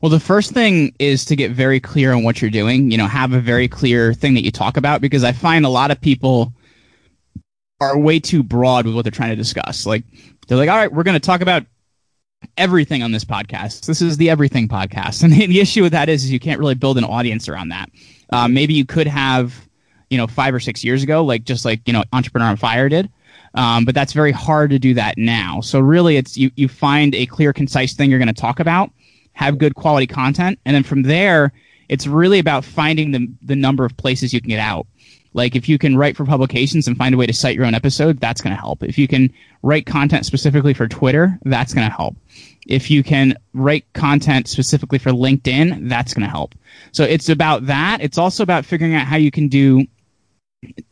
Well, 0.00 0.10
the 0.10 0.20
first 0.20 0.52
thing 0.52 0.94
is 0.98 1.24
to 1.26 1.36
get 1.36 1.50
very 1.50 1.80
clear 1.80 2.12
on 2.12 2.22
what 2.22 2.40
you're 2.40 2.50
doing. 2.50 2.90
You 2.90 2.98
know, 2.98 3.06
have 3.06 3.32
a 3.32 3.40
very 3.40 3.68
clear 3.68 4.14
thing 4.14 4.34
that 4.34 4.44
you 4.44 4.52
talk 4.52 4.76
about 4.76 5.00
because 5.00 5.24
I 5.24 5.32
find 5.32 5.64
a 5.64 5.70
lot 5.70 5.90
of 5.90 6.00
people 6.00 6.52
are 7.80 7.98
way 7.98 8.20
too 8.20 8.42
broad 8.42 8.86
with 8.86 8.94
what 8.94 9.02
they're 9.02 9.10
trying 9.10 9.30
to 9.30 9.36
discuss. 9.36 9.86
Like 9.86 10.04
they're 10.46 10.58
like, 10.58 10.68
"All 10.68 10.76
right, 10.76 10.92
we're 10.92 11.02
going 11.02 11.14
to 11.14 11.26
talk 11.26 11.40
about 11.40 11.64
everything 12.56 13.02
on 13.02 13.10
this 13.10 13.24
podcast. 13.24 13.86
This 13.86 14.00
is 14.00 14.18
the 14.18 14.30
everything 14.30 14.68
podcast." 14.68 15.22
And 15.24 15.32
the 15.32 15.60
issue 15.60 15.82
with 15.82 15.92
that 15.92 16.08
is, 16.08 16.24
is 16.24 16.30
you 16.30 16.38
can't 16.38 16.60
really 16.60 16.76
build 16.76 16.96
an 16.96 17.04
audience 17.04 17.48
around 17.48 17.70
that. 17.70 17.90
Uh, 18.30 18.46
maybe 18.46 18.74
you 18.74 18.84
could 18.84 19.08
have 19.08 19.68
you 20.10 20.18
know 20.18 20.26
five 20.26 20.54
or 20.54 20.60
six 20.60 20.84
years 20.84 21.02
ago, 21.02 21.24
like 21.24 21.44
just 21.44 21.64
like 21.64 21.80
you 21.86 21.92
know 21.92 22.04
Entrepreneur 22.12 22.46
on 22.46 22.56
Fire 22.56 22.88
did. 22.88 23.10
Um, 23.54 23.84
but 23.84 23.94
that's 23.94 24.12
very 24.12 24.32
hard 24.32 24.70
to 24.70 24.80
do 24.80 24.94
that 24.94 25.16
now. 25.16 25.60
So 25.60 25.78
really, 25.80 26.16
it's 26.16 26.36
you 26.36 26.50
you 26.56 26.68
find 26.68 27.14
a 27.14 27.26
clear, 27.26 27.52
concise 27.52 27.94
thing 27.94 28.10
you're 28.10 28.18
going 28.18 28.26
to 28.26 28.34
talk 28.34 28.60
about, 28.60 28.90
have 29.32 29.58
good 29.58 29.74
quality 29.74 30.06
content, 30.06 30.58
and 30.64 30.74
then 30.74 30.82
from 30.82 31.02
there 31.02 31.52
it's 31.88 32.06
really 32.06 32.38
about 32.38 32.64
finding 32.64 33.10
the 33.12 33.28
the 33.42 33.56
number 33.56 33.84
of 33.84 33.96
places 33.96 34.32
you 34.32 34.40
can 34.40 34.50
get 34.50 34.58
out. 34.58 34.86
Like 35.32 35.56
if 35.56 35.68
you 35.68 35.78
can 35.78 35.96
write 35.96 36.16
for 36.16 36.24
publications 36.24 36.86
and 36.86 36.96
find 36.96 37.14
a 37.14 37.18
way 37.18 37.26
to 37.26 37.32
cite 37.32 37.56
your 37.56 37.66
own 37.66 37.74
episode, 37.74 38.20
that's 38.20 38.40
going 38.40 38.54
to 38.54 38.60
help. 38.60 38.84
If 38.84 38.96
you 38.96 39.08
can 39.08 39.32
write 39.62 39.84
content 39.84 40.26
specifically 40.26 40.74
for 40.74 40.86
Twitter, 40.86 41.38
that's 41.44 41.74
going 41.74 41.88
to 41.88 41.94
help. 41.94 42.16
If 42.66 42.88
you 42.88 43.02
can 43.02 43.36
write 43.52 43.84
content 43.94 44.46
specifically 44.46 44.98
for 44.98 45.10
LinkedIn, 45.10 45.88
that's 45.88 46.14
going 46.14 46.22
to 46.22 46.30
help. 46.30 46.54
So 46.92 47.02
it's 47.02 47.28
about 47.28 47.66
that. 47.66 47.98
It's 48.00 48.16
also 48.16 48.44
about 48.44 48.64
figuring 48.64 48.94
out 48.94 49.06
how 49.06 49.16
you 49.16 49.32
can 49.32 49.48
do 49.48 49.84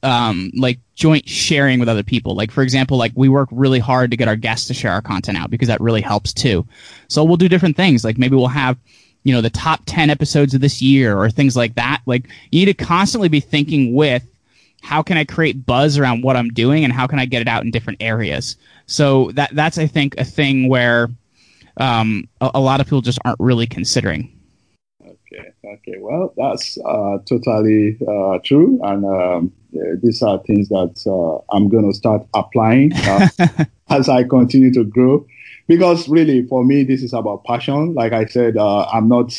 um, 0.03 0.51
like 0.57 0.79
joint 0.95 1.29
sharing 1.29 1.79
with 1.81 1.89
other 1.89 2.03
people. 2.03 2.35
Like 2.35 2.51
for 2.51 2.63
example, 2.63 2.97
like 2.97 3.13
we 3.15 3.29
work 3.29 3.49
really 3.53 3.79
hard 3.79 4.11
to 4.11 4.17
get 4.17 4.29
our 4.29 4.37
guests 4.37 4.67
to 4.69 4.75
share 4.75 4.93
our 4.93 5.03
content 5.03 5.39
out 5.39 5.51
because 5.51 5.69
that 5.69 5.81
really 5.81 6.01
helps 6.01 6.33
too. 6.33 6.67
So 7.09 7.25
we'll 7.25 7.37
do 7.37 7.49
different 7.49 7.77
things. 7.77 8.05
Like 8.05 8.19
maybe 8.19 8.37
we'll 8.37 8.49
have 8.49 8.79
you 9.25 9.33
know 9.33 9.41
the 9.41 9.51
top 9.51 9.81
10 9.87 10.11
episodes 10.11 10.55
of 10.55 10.61
this 10.61 10.83
year 10.83 11.17
or 11.17 11.31
things 11.31 11.57
like 11.57 11.75
that. 11.77 12.03
Like 12.07 12.29
you 12.51 12.65
need 12.65 12.77
to 12.77 12.85
constantly 12.85 13.29
be 13.29 13.41
thinking 13.41 13.95
with 13.95 14.27
how 14.83 15.03
can 15.03 15.17
I 15.17 15.25
create 15.25 15.65
buzz 15.65 15.97
around 15.97 16.23
what 16.23 16.37
I'm 16.37 16.49
doing 16.49 16.85
and 16.85 16.93
how 16.93 17.07
can 17.07 17.19
I 17.19 17.25
get 17.25 17.41
it 17.41 17.49
out 17.49 17.63
in 17.65 17.71
different 17.71 18.03
areas. 18.03 18.57
So 18.87 19.31
that 19.33 19.55
that's 19.55 19.79
I 19.79 19.87
think 19.87 20.17
a 20.19 20.25
thing 20.25 20.69
where 20.69 21.09
um, 21.77 22.29
a, 22.41 22.51
a 22.55 22.61
lot 22.61 22.81
of 22.81 22.87
people 22.87 23.01
just 23.01 23.19
aren't 23.25 23.41
really 23.41 23.67
considering. 23.67 24.39
Okay, 25.39 25.53
okay. 25.65 25.95
Well, 25.99 26.33
that's 26.37 26.79
uh, 26.85 27.19
totally 27.27 27.97
uh, 28.07 28.39
true, 28.45 28.79
and 28.83 29.05
um, 29.05 29.53
yeah, 29.71 29.95
these 30.03 30.23
are 30.23 30.43
things 30.43 30.69
that 30.69 31.03
uh, 31.07 31.55
I'm 31.55 31.69
going 31.69 31.91
to 31.91 31.97
start 31.97 32.27
applying 32.35 32.93
uh, 32.95 33.29
as 33.91 34.09
I 34.09 34.25
continue 34.25 34.73
to 34.75 34.85
grow. 34.85 35.27
Because 35.69 36.09
really, 36.09 36.47
for 36.47 36.65
me, 36.65 36.85
this 36.85 37.03
is 37.03 37.13
about 37.13 37.45
passion. 37.45 37.95
Like 37.95 38.13
I 38.13 38.27
said, 38.27 38.57
uh, 38.57 38.85
I'm 38.93 39.09
not 39.09 39.33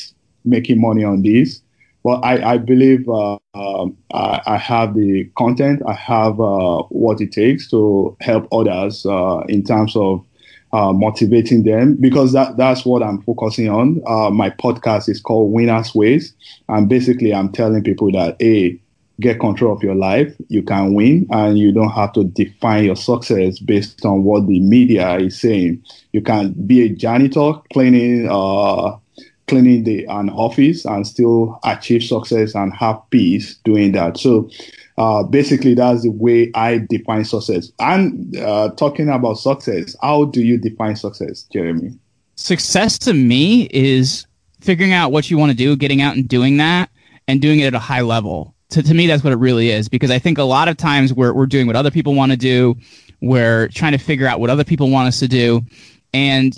making 0.45 0.81
money 0.81 1.03
on 1.03 1.21
this, 1.21 1.61
but 2.03 2.23
I, 2.23 2.53
I 2.53 2.57
believe 2.57 3.07
uh, 3.07 3.37
um, 3.53 3.97
I, 4.13 4.41
I, 4.47 4.57
have 4.57 4.95
the 4.95 5.29
content, 5.37 5.81
I 5.87 5.93
have 5.93 6.35
what 6.37 7.21
it 7.21 7.31
takes 7.33 7.69
to 7.69 8.17
help 8.21 8.47
others 8.51 9.05
in 9.47 9.63
terms 9.63 9.95
of 9.95 10.25
uh, 10.73 10.91
motivating 10.91 11.63
them 11.63 11.95
because 11.99 12.33
that 12.33 12.57
that's 12.57 12.83
what 12.83 13.03
I'm 13.03 13.21
focusing 13.21 13.69
on. 13.69 14.01
Uh, 14.07 14.31
my 14.31 14.49
podcast 14.49 15.07
is 15.07 15.21
called 15.21 15.51
Winners 15.53 15.93
Ways, 15.93 16.33
and 16.67 16.89
basically 16.89 17.33
I'm 17.33 17.51
telling 17.51 17.83
people 17.83 18.11
that 18.11 18.41
a 18.41 18.79
get 19.21 19.39
control 19.39 19.75
of 19.75 19.83
your 19.83 19.93
life, 19.93 20.35
you 20.49 20.63
can 20.63 20.95
win, 20.95 21.27
and 21.29 21.59
you 21.59 21.71
don't 21.71 21.91
have 21.91 22.11
to 22.13 22.23
define 22.23 22.85
your 22.85 22.95
success 22.95 23.59
based 23.59 24.03
on 24.03 24.23
what 24.23 24.47
the 24.47 24.59
media 24.59 25.17
is 25.17 25.39
saying. 25.39 25.83
You 26.11 26.21
can 26.23 26.53
be 26.65 26.81
a 26.81 26.89
janitor 26.89 27.53
cleaning 27.71 28.27
uh, 28.29 28.97
cleaning 29.47 29.83
the 29.83 30.05
an 30.05 30.31
office 30.31 30.85
and 30.85 31.05
still 31.05 31.59
achieve 31.63 32.03
success 32.03 32.55
and 32.55 32.73
have 32.73 32.99
peace 33.11 33.57
doing 33.63 33.91
that. 33.91 34.17
So 34.17 34.49
uh, 34.97 35.23
basically, 35.23 35.73
that's 35.73 36.03
the 36.03 36.11
way 36.11 36.51
I 36.53 36.85
define 36.89 37.25
success. 37.25 37.71
And 37.79 38.35
uh, 38.37 38.69
talking 38.75 39.09
about 39.09 39.35
success, 39.35 39.95
how 40.01 40.25
do 40.25 40.41
you 40.41 40.57
define 40.57 40.95
success, 40.95 41.43
Jeremy? 41.51 41.97
Success 42.35 42.97
to 42.99 43.13
me 43.13 43.67
is 43.71 44.25
figuring 44.61 44.93
out 44.93 45.11
what 45.11 45.29
you 45.29 45.37
want 45.37 45.51
to 45.51 45.57
do, 45.57 45.75
getting 45.75 46.01
out 46.01 46.15
and 46.15 46.27
doing 46.27 46.57
that, 46.57 46.89
and 47.27 47.41
doing 47.41 47.59
it 47.59 47.67
at 47.67 47.73
a 47.73 47.79
high 47.79 48.01
level. 48.01 48.53
To, 48.69 48.83
to 48.83 48.93
me, 48.93 49.07
that's 49.07 49.23
what 49.23 49.33
it 49.33 49.37
really 49.37 49.69
is. 49.69 49.89
Because 49.89 50.11
I 50.11 50.19
think 50.19 50.37
a 50.37 50.43
lot 50.43 50.67
of 50.67 50.77
times 50.77 51.13
we're, 51.13 51.33
we're 51.33 51.45
doing 51.45 51.67
what 51.67 51.75
other 51.75 51.91
people 51.91 52.15
want 52.15 52.31
to 52.31 52.37
do, 52.37 52.75
we're 53.21 53.69
trying 53.69 53.93
to 53.93 53.97
figure 53.97 54.27
out 54.27 54.39
what 54.39 54.49
other 54.49 54.63
people 54.63 54.89
want 54.89 55.07
us 55.07 55.19
to 55.19 55.27
do. 55.27 55.61
And 56.13 56.55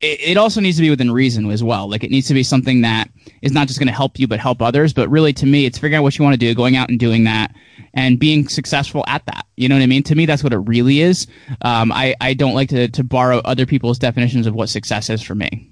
it, 0.00 0.36
also 0.36 0.60
needs 0.60 0.76
to 0.76 0.82
be 0.82 0.90
within 0.90 1.10
reason 1.10 1.50
as 1.50 1.62
well. 1.62 1.88
Like 1.88 2.04
it 2.04 2.10
needs 2.10 2.26
to 2.28 2.34
be 2.34 2.42
something 2.42 2.80
that 2.82 3.10
is 3.42 3.52
not 3.52 3.68
just 3.68 3.78
going 3.78 3.88
to 3.88 3.92
help 3.92 4.18
you, 4.18 4.26
but 4.26 4.40
help 4.40 4.62
others. 4.62 4.92
But 4.92 5.08
really, 5.10 5.32
to 5.34 5.46
me, 5.46 5.66
it's 5.66 5.78
figuring 5.78 5.98
out 5.98 6.02
what 6.02 6.18
you 6.18 6.24
want 6.24 6.34
to 6.34 6.38
do, 6.38 6.54
going 6.54 6.76
out 6.76 6.88
and 6.88 6.98
doing 6.98 7.24
that, 7.24 7.54
and 7.94 8.18
being 8.18 8.48
successful 8.48 9.04
at 9.06 9.24
that. 9.26 9.46
You 9.56 9.68
know 9.68 9.74
what 9.74 9.82
I 9.82 9.86
mean? 9.86 10.02
To 10.04 10.14
me, 10.14 10.26
that's 10.26 10.42
what 10.42 10.52
it 10.52 10.58
really 10.58 11.00
is. 11.00 11.26
Um, 11.62 11.92
I, 11.92 12.14
I 12.20 12.34
don't 12.34 12.54
like 12.54 12.70
to, 12.70 12.88
to 12.88 13.04
borrow 13.04 13.38
other 13.38 13.66
people's 13.66 13.98
definitions 13.98 14.46
of 14.46 14.54
what 14.54 14.68
success 14.68 15.10
is 15.10 15.22
for 15.22 15.34
me. 15.34 15.70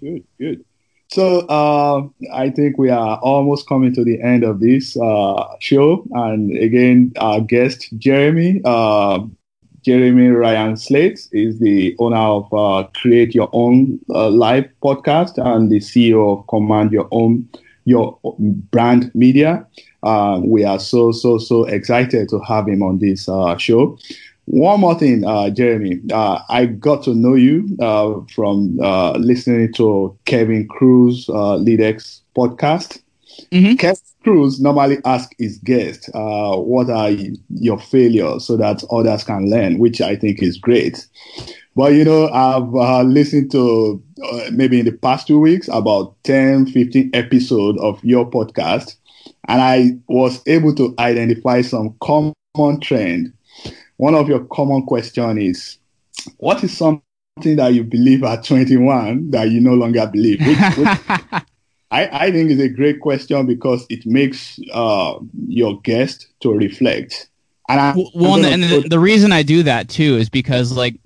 Good, 0.00 0.24
good. 0.38 0.64
So 1.08 1.40
uh, 1.40 2.08
I 2.32 2.50
think 2.50 2.78
we 2.78 2.88
are 2.88 3.18
almost 3.18 3.68
coming 3.68 3.94
to 3.94 4.04
the 4.04 4.20
end 4.22 4.44
of 4.44 4.60
this 4.60 4.96
uh, 4.96 5.56
show. 5.60 6.06
And 6.12 6.56
again, 6.56 7.12
our 7.18 7.40
guest, 7.42 7.88
Jeremy, 7.98 8.62
uh, 8.64 9.20
Jeremy 9.82 10.28
Ryan 10.28 10.76
Slate 10.76 11.28
is 11.32 11.58
the 11.58 11.96
owner 11.98 12.16
of 12.16 12.52
uh, 12.54 12.86
Create 12.94 13.34
Your 13.34 13.50
Own 13.52 13.98
uh, 14.10 14.30
Live 14.30 14.68
podcast 14.80 15.44
and 15.44 15.70
the 15.70 15.78
CEO 15.78 16.38
of 16.38 16.46
Command 16.46 16.92
Your 16.92 17.08
Own 17.10 17.48
Your 17.84 18.16
Brand 18.38 19.12
Media. 19.14 19.66
Uh, 20.04 20.40
we 20.44 20.64
are 20.64 20.78
so 20.78 21.10
so 21.10 21.36
so 21.36 21.64
excited 21.64 22.28
to 22.28 22.38
have 22.40 22.68
him 22.68 22.82
on 22.82 23.00
this 23.00 23.28
uh, 23.28 23.56
show. 23.56 23.98
One 24.44 24.80
more 24.80 24.96
thing, 24.96 25.24
uh, 25.24 25.50
Jeremy, 25.50 26.00
uh, 26.12 26.40
I 26.48 26.66
got 26.66 27.02
to 27.04 27.14
know 27.14 27.34
you 27.34 27.76
from 28.34 28.76
listening 29.18 29.72
to 29.74 30.16
Kevin 30.26 30.68
Kruse 30.68 31.26
LeadX 31.26 32.20
podcast. 32.36 33.00
Mm-hmm. 33.50 34.11
Kruse 34.22 34.60
normally 34.60 34.98
asks 35.04 35.34
his 35.38 35.58
guests, 35.58 36.08
uh, 36.14 36.56
what 36.56 36.90
are 36.90 37.10
your 37.50 37.78
failures 37.78 38.46
so 38.46 38.56
that 38.56 38.82
others 38.90 39.24
can 39.24 39.50
learn, 39.50 39.78
which 39.78 40.00
I 40.00 40.16
think 40.16 40.42
is 40.42 40.58
great. 40.58 41.06
But, 41.74 41.94
you 41.94 42.04
know, 42.04 42.28
I've 42.28 42.74
uh, 42.74 43.02
listened 43.02 43.50
to 43.52 44.02
uh, 44.22 44.50
maybe 44.52 44.78
in 44.78 44.84
the 44.84 44.92
past 44.92 45.26
two 45.26 45.40
weeks 45.40 45.68
about 45.68 46.14
10, 46.24 46.66
15 46.66 47.10
episodes 47.14 47.80
of 47.80 48.02
your 48.04 48.28
podcast, 48.28 48.96
and 49.48 49.60
I 49.60 49.98
was 50.06 50.42
able 50.46 50.74
to 50.76 50.94
identify 50.98 51.62
some 51.62 51.96
common 52.00 52.34
trend. 52.80 53.32
One 53.96 54.14
of 54.14 54.28
your 54.28 54.44
common 54.46 54.84
question 54.84 55.38
is, 55.38 55.78
what 56.36 56.62
is 56.62 56.76
something 56.76 57.02
that 57.56 57.72
you 57.72 57.84
believe 57.84 58.22
at 58.24 58.44
21 58.44 59.30
that 59.30 59.50
you 59.50 59.60
no 59.60 59.74
longer 59.74 60.06
believe? 60.06 60.40
Which, 60.46 60.58
which, 60.76 61.42
I, 61.92 62.26
I 62.26 62.30
think 62.32 62.50
it's 62.50 62.60
a 62.60 62.70
great 62.70 63.00
question 63.00 63.46
because 63.46 63.84
it 63.90 64.06
makes 64.06 64.58
uh, 64.72 65.18
your 65.46 65.78
guest 65.82 66.26
to 66.40 66.50
reflect. 66.50 67.28
And 67.68 67.78
I, 67.78 67.94
well, 68.14 68.44
and, 68.44 68.62
the, 68.62 68.86
the, 68.88 68.98
reason 68.98 69.30
I 69.30 69.42
do 69.42 69.62
that 69.64 69.90
too 69.90 70.16
is 70.16 70.30
because 70.30 70.72
like 70.72 70.98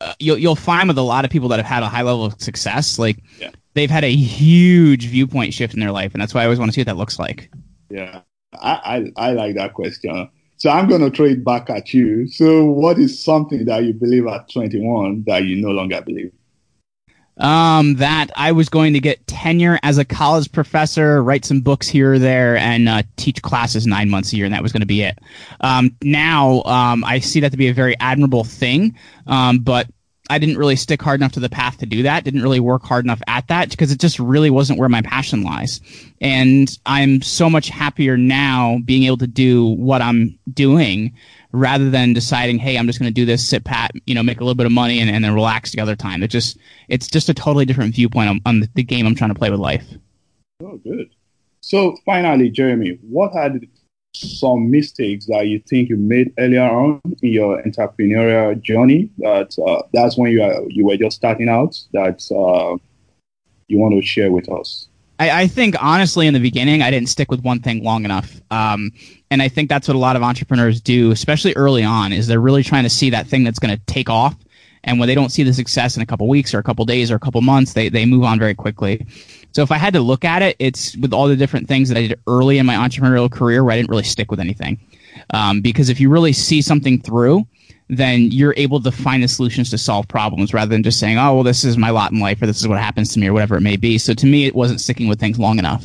uh, 0.00 0.14
you'll 0.18 0.38
you'll 0.38 0.56
find 0.56 0.88
with 0.88 0.98
a 0.98 1.02
lot 1.02 1.24
of 1.24 1.30
people 1.30 1.48
that 1.50 1.58
have 1.58 1.66
had 1.66 1.82
a 1.82 1.88
high 1.88 2.02
level 2.02 2.24
of 2.24 2.40
success, 2.40 2.98
like 2.98 3.22
yeah. 3.38 3.50
they've 3.74 3.90
had 3.90 4.02
a 4.02 4.10
huge 4.10 5.06
viewpoint 5.06 5.52
shift 5.52 5.74
in 5.74 5.80
their 5.80 5.92
life, 5.92 6.14
and 6.14 6.22
that's 6.22 6.34
why 6.34 6.40
I 6.40 6.44
always 6.44 6.58
want 6.58 6.70
to 6.70 6.74
see 6.74 6.80
what 6.80 6.86
that 6.86 6.96
looks 6.96 7.18
like. 7.18 7.50
Yeah, 7.90 8.22
I 8.54 9.12
I, 9.16 9.28
I 9.28 9.32
like 9.32 9.54
that 9.56 9.74
question. 9.74 10.30
So 10.56 10.68
I'm 10.68 10.88
going 10.88 11.00
to 11.00 11.10
throw 11.10 11.26
it 11.26 11.44
back 11.44 11.70
at 11.70 11.94
you. 11.94 12.28
So, 12.28 12.64
what 12.64 12.98
is 12.98 13.22
something 13.22 13.66
that 13.66 13.84
you 13.84 13.94
believe 13.94 14.26
at 14.26 14.50
21 14.50 15.24
that 15.26 15.44
you 15.44 15.56
no 15.56 15.70
longer 15.70 16.02
believe? 16.02 16.32
Um, 17.40 17.96
that 17.96 18.30
I 18.36 18.52
was 18.52 18.68
going 18.68 18.92
to 18.92 19.00
get 19.00 19.26
tenure 19.26 19.78
as 19.82 19.98
a 19.98 20.04
college 20.04 20.52
professor, 20.52 21.22
write 21.22 21.44
some 21.44 21.60
books 21.60 21.88
here 21.88 22.14
or 22.14 22.18
there, 22.18 22.56
and 22.56 22.88
uh, 22.88 23.02
teach 23.16 23.42
classes 23.42 23.86
nine 23.86 24.10
months 24.10 24.32
a 24.32 24.36
year, 24.36 24.44
and 24.44 24.54
that 24.54 24.62
was 24.62 24.72
going 24.72 24.80
to 24.82 24.86
be 24.86 25.02
it. 25.02 25.18
Um, 25.60 25.96
now, 26.02 26.62
um, 26.64 27.02
I 27.04 27.18
see 27.20 27.40
that 27.40 27.50
to 27.50 27.56
be 27.56 27.68
a 27.68 27.74
very 27.74 27.98
admirable 27.98 28.44
thing, 28.44 28.96
um, 29.26 29.58
but 29.58 29.88
I 30.28 30.38
didn't 30.38 30.58
really 30.58 30.76
stick 30.76 31.02
hard 31.02 31.20
enough 31.20 31.32
to 31.32 31.40
the 31.40 31.48
path 31.48 31.78
to 31.78 31.86
do 31.86 32.04
that. 32.04 32.22
Didn't 32.22 32.42
really 32.42 32.60
work 32.60 32.84
hard 32.84 33.04
enough 33.04 33.20
at 33.26 33.48
that 33.48 33.70
because 33.70 33.90
it 33.90 33.98
just 33.98 34.20
really 34.20 34.48
wasn't 34.48 34.78
where 34.78 34.88
my 34.88 35.02
passion 35.02 35.42
lies. 35.42 35.80
And 36.20 36.70
I'm 36.86 37.20
so 37.20 37.50
much 37.50 37.68
happier 37.68 38.16
now 38.16 38.78
being 38.84 39.02
able 39.04 39.16
to 39.18 39.26
do 39.26 39.66
what 39.66 40.00
I'm 40.00 40.38
doing 40.52 41.14
rather 41.52 41.90
than 41.90 42.12
deciding, 42.12 42.58
hey, 42.58 42.76
I'm 42.76 42.86
just 42.86 42.98
going 42.98 43.08
to 43.08 43.14
do 43.14 43.24
this, 43.24 43.46
sit 43.46 43.64
pat, 43.64 43.90
you 44.06 44.14
know, 44.14 44.22
make 44.22 44.40
a 44.40 44.44
little 44.44 44.54
bit 44.54 44.66
of 44.66 44.72
money 44.72 45.00
and, 45.00 45.10
and 45.10 45.24
then 45.24 45.34
relax 45.34 45.72
the 45.72 45.80
other 45.80 45.96
time. 45.96 46.22
It 46.22 46.28
just 46.28 46.58
it's 46.88 47.08
just 47.08 47.28
a 47.28 47.34
totally 47.34 47.64
different 47.64 47.94
viewpoint 47.94 48.28
on, 48.28 48.40
on 48.46 48.68
the 48.74 48.82
game 48.82 49.06
I'm 49.06 49.14
trying 49.14 49.32
to 49.32 49.38
play 49.38 49.50
with 49.50 49.60
life. 49.60 49.86
Oh, 50.62 50.76
good. 50.76 51.10
So 51.60 51.96
finally, 52.04 52.50
Jeremy, 52.50 52.98
what 53.02 53.34
are 53.34 53.52
some 54.14 54.70
mistakes 54.70 55.26
that 55.26 55.46
you 55.46 55.60
think 55.60 55.88
you 55.88 55.96
made 55.96 56.32
earlier 56.38 56.62
on 56.62 57.00
in 57.22 57.32
your 57.32 57.62
entrepreneurial 57.62 58.60
journey? 58.60 59.10
That 59.18 59.58
uh, 59.58 59.82
that's 59.92 60.16
when 60.16 60.32
you 60.32 60.42
are 60.42 60.62
you 60.68 60.86
were 60.86 60.96
just 60.96 61.16
starting 61.16 61.48
out. 61.48 61.78
That 61.92 62.20
uh, 62.30 62.76
you 63.68 63.78
want 63.78 63.94
to 63.94 64.02
share 64.02 64.32
with 64.32 64.50
us. 64.50 64.88
I, 65.20 65.42
I, 65.42 65.46
think 65.46 65.76
honestly, 65.80 66.26
in 66.26 66.32
the 66.32 66.40
beginning, 66.40 66.80
I 66.80 66.90
didn't 66.90 67.10
stick 67.10 67.30
with 67.30 67.42
one 67.42 67.60
thing 67.60 67.84
long 67.84 68.06
enough, 68.06 68.40
um, 68.50 68.90
and 69.30 69.42
I 69.42 69.48
think 69.48 69.68
that's 69.68 69.86
what 69.86 69.94
a 69.94 69.98
lot 69.98 70.16
of 70.16 70.22
entrepreneurs 70.22 70.80
do, 70.80 71.10
especially 71.10 71.52
early 71.54 71.84
on. 71.84 72.12
Is 72.12 72.26
they're 72.26 72.40
really 72.40 72.62
trying 72.62 72.84
to 72.84 72.90
see 72.90 73.10
that 73.10 73.26
thing 73.26 73.44
that's 73.44 73.58
going 73.58 73.76
to 73.76 73.84
take 73.84 74.08
off, 74.08 74.34
and 74.82 74.98
when 74.98 75.08
they 75.08 75.14
don't 75.14 75.28
see 75.28 75.42
the 75.42 75.52
success 75.52 75.94
in 75.94 76.02
a 76.02 76.06
couple 76.06 76.26
weeks 76.26 76.54
or 76.54 76.58
a 76.58 76.62
couple 76.62 76.86
days 76.86 77.10
or 77.10 77.16
a 77.16 77.20
couple 77.20 77.42
months, 77.42 77.74
they 77.74 77.90
they 77.90 78.06
move 78.06 78.24
on 78.24 78.38
very 78.38 78.54
quickly. 78.54 79.06
So 79.52 79.62
if 79.62 79.70
I 79.70 79.76
had 79.76 79.92
to 79.92 80.00
look 80.00 80.24
at 80.24 80.40
it, 80.40 80.56
it's 80.58 80.96
with 80.96 81.12
all 81.12 81.28
the 81.28 81.36
different 81.36 81.68
things 81.68 81.90
that 81.90 81.98
I 81.98 82.06
did 82.06 82.20
early 82.26 82.56
in 82.56 82.64
my 82.64 82.74
entrepreneurial 82.74 83.30
career 83.30 83.62
where 83.62 83.74
I 83.74 83.76
didn't 83.76 83.90
really 83.90 84.04
stick 84.04 84.30
with 84.30 84.40
anything. 84.40 84.80
Um, 85.34 85.60
because 85.60 85.90
if 85.90 86.00
you 86.00 86.08
really 86.08 86.32
see 86.32 86.62
something 86.62 87.00
through, 87.00 87.44
then 87.90 88.30
you're 88.30 88.54
able 88.56 88.80
to 88.80 88.92
find 88.92 89.22
the 89.22 89.28
solutions 89.28 89.68
to 89.70 89.78
solve 89.78 90.06
problems 90.06 90.54
rather 90.54 90.70
than 90.70 90.82
just 90.82 91.00
saying, 91.00 91.18
oh, 91.18 91.34
well, 91.34 91.42
this 91.42 91.64
is 91.64 91.76
my 91.76 91.90
lot 91.90 92.12
in 92.12 92.20
life 92.20 92.40
or 92.40 92.46
this 92.46 92.60
is 92.60 92.68
what 92.68 92.78
happens 92.78 93.12
to 93.12 93.18
me 93.18 93.26
or 93.26 93.32
whatever 93.32 93.56
it 93.56 93.62
may 93.62 93.76
be. 93.76 93.98
So 93.98 94.14
to 94.14 94.26
me, 94.26 94.46
it 94.46 94.54
wasn't 94.54 94.80
sticking 94.80 95.08
with 95.08 95.18
things 95.18 95.38
long 95.38 95.58
enough. 95.58 95.84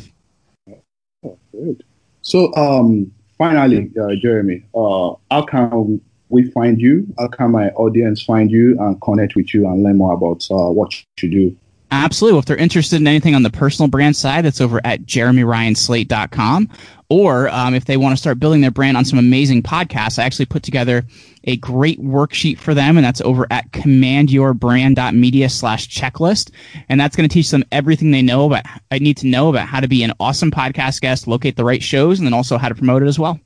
So, 2.21 2.55
um, 2.55 3.11
finally, 3.37 3.91
uh, 3.99 4.15
Jeremy, 4.21 4.63
uh, 4.75 5.13
how 5.31 5.41
can 5.47 5.99
we 6.29 6.51
find 6.51 6.79
you? 6.79 7.07
How 7.17 7.27
can 7.27 7.51
my 7.51 7.69
audience 7.69 8.21
find 8.21 8.51
you 8.51 8.79
and 8.79 9.01
connect 9.01 9.35
with 9.35 9.53
you 9.53 9.67
and 9.67 9.83
learn 9.83 9.97
more 9.97 10.13
about 10.13 10.45
uh, 10.51 10.69
what 10.69 10.93
you 11.21 11.29
do? 11.29 11.57
Absolutely. 11.91 12.34
Well, 12.34 12.39
if 12.39 12.45
they're 12.45 12.58
interested 12.58 13.00
in 13.00 13.08
anything 13.08 13.36
on 13.36 13.43
the 13.43 13.50
personal 13.50 13.88
brand 13.88 14.15
side, 14.15 14.45
that's 14.45 14.62
over 14.62 14.82
at 14.84 15.04
jeremyryanslate.com. 15.04 16.69
Or 17.10 17.50
um, 17.50 17.76
if 17.76 17.86
they 17.86 17.98
want 17.98 18.13
to 18.13 18.17
start 18.17 18.39
building 18.39 18.62
their 18.62 18.71
brand 18.71 18.98
on 18.98 19.06
some 19.06 19.19
amazing 19.19 19.62
podcasts, 19.62 20.17
I 20.17 20.24
actually 20.24 20.48
put 20.48 20.63
together 20.63 21.04
a 21.43 21.58
great 21.58 22.02
worksheet 22.02 22.58
for 22.58 22.74
them, 22.74 22.98
and 22.98 23.06
that's 23.06 23.21
over 23.21 23.45
at 23.52 23.71
commandyourbrand.media 23.71 25.50
slash 25.50 25.88
checklist. 25.88 26.50
And 26.89 27.00
that's 27.00 27.15
going 27.15 27.30
to 27.30 27.34
teach 27.34 27.52
them 27.52 27.63
everything 27.71 28.10
they 28.10 28.24
know 28.24 28.48
about, 28.48 28.65
I 28.89 28.98
need 28.98 29.17
to 29.17 29.28
know 29.28 29.50
about 29.50 29.67
how 29.67 29.80
to 29.80 29.88
be 29.88 30.04
an 30.04 30.13
awesome 30.19 30.50
podcast 30.50 31.02
guest, 31.02 31.28
locate 31.28 31.56
the 31.56 31.63
right 31.63 31.84
shows, 31.84 32.19
and 32.19 32.26
then 32.26 32.34
also 32.34 32.58
how 32.58 32.69
to 32.69 32.76
promote 32.76 33.04
it 33.04 33.08
as 33.08 33.19
well. 33.19 33.39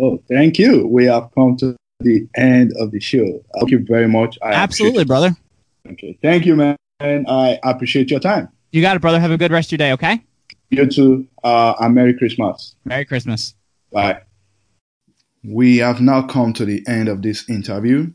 Oh, 0.00 0.22
thank 0.28 0.58
you. 0.58 0.86
We 0.86 1.06
have 1.06 1.30
come 1.34 1.56
to 1.58 1.76
the 2.00 2.28
end 2.36 2.72
of 2.78 2.92
the 2.92 3.00
show. 3.00 3.44
Thank 3.58 3.70
you 3.70 3.84
very 3.84 4.08
much. 4.08 4.38
I 4.40 4.52
Absolutely, 4.52 5.04
brother. 5.04 5.36
Okay. 5.90 6.16
Thank 6.22 6.46
you, 6.46 6.54
man. 6.54 6.76
I 7.04 7.58
appreciate 7.62 8.10
your 8.10 8.20
time. 8.20 8.48
You 8.72 8.82
got 8.82 8.96
it, 8.96 9.00
brother. 9.00 9.20
Have 9.20 9.30
a 9.30 9.38
good 9.38 9.52
rest 9.52 9.68
of 9.68 9.72
your 9.72 9.78
day, 9.78 9.92
okay? 9.92 10.24
You 10.70 10.86
too. 10.86 11.28
Uh, 11.42 11.74
and 11.80 11.94
Merry 11.94 12.14
Christmas. 12.14 12.74
Merry 12.84 13.04
Christmas. 13.04 13.54
Bye. 13.92 14.22
We 15.44 15.78
have 15.78 16.00
now 16.00 16.22
come 16.22 16.52
to 16.54 16.64
the 16.64 16.82
end 16.88 17.08
of 17.08 17.22
this 17.22 17.48
interview. 17.48 18.12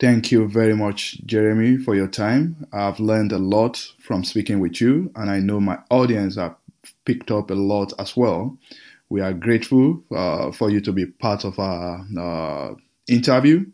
Thank 0.00 0.32
you 0.32 0.48
very 0.48 0.74
much, 0.74 1.20
Jeremy, 1.26 1.76
for 1.76 1.94
your 1.94 2.08
time. 2.08 2.66
I've 2.72 2.98
learned 2.98 3.32
a 3.32 3.38
lot 3.38 3.76
from 3.98 4.24
speaking 4.24 4.58
with 4.58 4.80
you, 4.80 5.12
and 5.14 5.30
I 5.30 5.40
know 5.40 5.60
my 5.60 5.78
audience 5.90 6.36
have 6.36 6.56
picked 7.04 7.30
up 7.30 7.50
a 7.50 7.54
lot 7.54 7.92
as 7.98 8.16
well. 8.16 8.58
We 9.10 9.20
are 9.20 9.34
grateful 9.34 10.02
uh, 10.10 10.52
for 10.52 10.70
you 10.70 10.80
to 10.80 10.92
be 10.92 11.04
part 11.04 11.44
of 11.44 11.58
our 11.58 12.06
uh, 12.18 12.74
interview. 13.08 13.66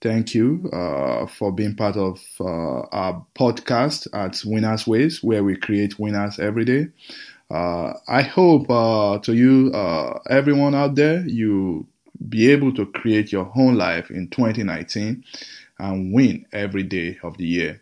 Thank 0.00 0.34
you 0.34 0.70
uh, 0.72 1.26
for 1.26 1.52
being 1.52 1.74
part 1.74 1.96
of 1.96 2.18
uh, 2.40 2.44
our 2.90 3.24
podcast 3.34 4.06
at 4.14 4.40
Winners 4.46 4.86
Ways, 4.86 5.22
where 5.22 5.44
we 5.44 5.56
create 5.56 5.98
winners 5.98 6.38
every 6.38 6.64
day. 6.64 6.86
Uh, 7.50 7.94
I 8.08 8.22
hope 8.22 8.70
uh, 8.70 9.18
to 9.20 9.34
you, 9.34 9.72
uh, 9.74 10.18
everyone 10.30 10.74
out 10.74 10.94
there, 10.96 11.26
you 11.26 11.86
be 12.28 12.50
able 12.50 12.72
to 12.74 12.86
create 12.86 13.32
your 13.32 13.52
own 13.56 13.76
life 13.76 14.10
in 14.10 14.28
2019 14.28 15.24
and 15.78 16.14
win 16.14 16.46
every 16.52 16.84
day 16.84 17.18
of 17.22 17.36
the 17.38 17.46
year. 17.46 17.80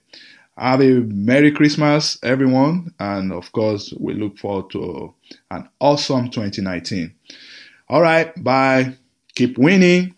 Have 0.58 0.80
a 0.82 1.00
Merry 1.02 1.52
Christmas, 1.52 2.18
everyone, 2.22 2.94
and 3.00 3.32
of 3.32 3.52
course, 3.52 3.94
we 4.00 4.14
look 4.14 4.38
forward 4.38 4.70
to 4.72 5.14
an 5.50 5.68
awesome 5.80 6.30
2019. 6.30 7.14
All 7.88 8.02
right, 8.02 8.32
bye. 8.42 8.94
Keep 9.36 9.58
winning. 9.58 10.14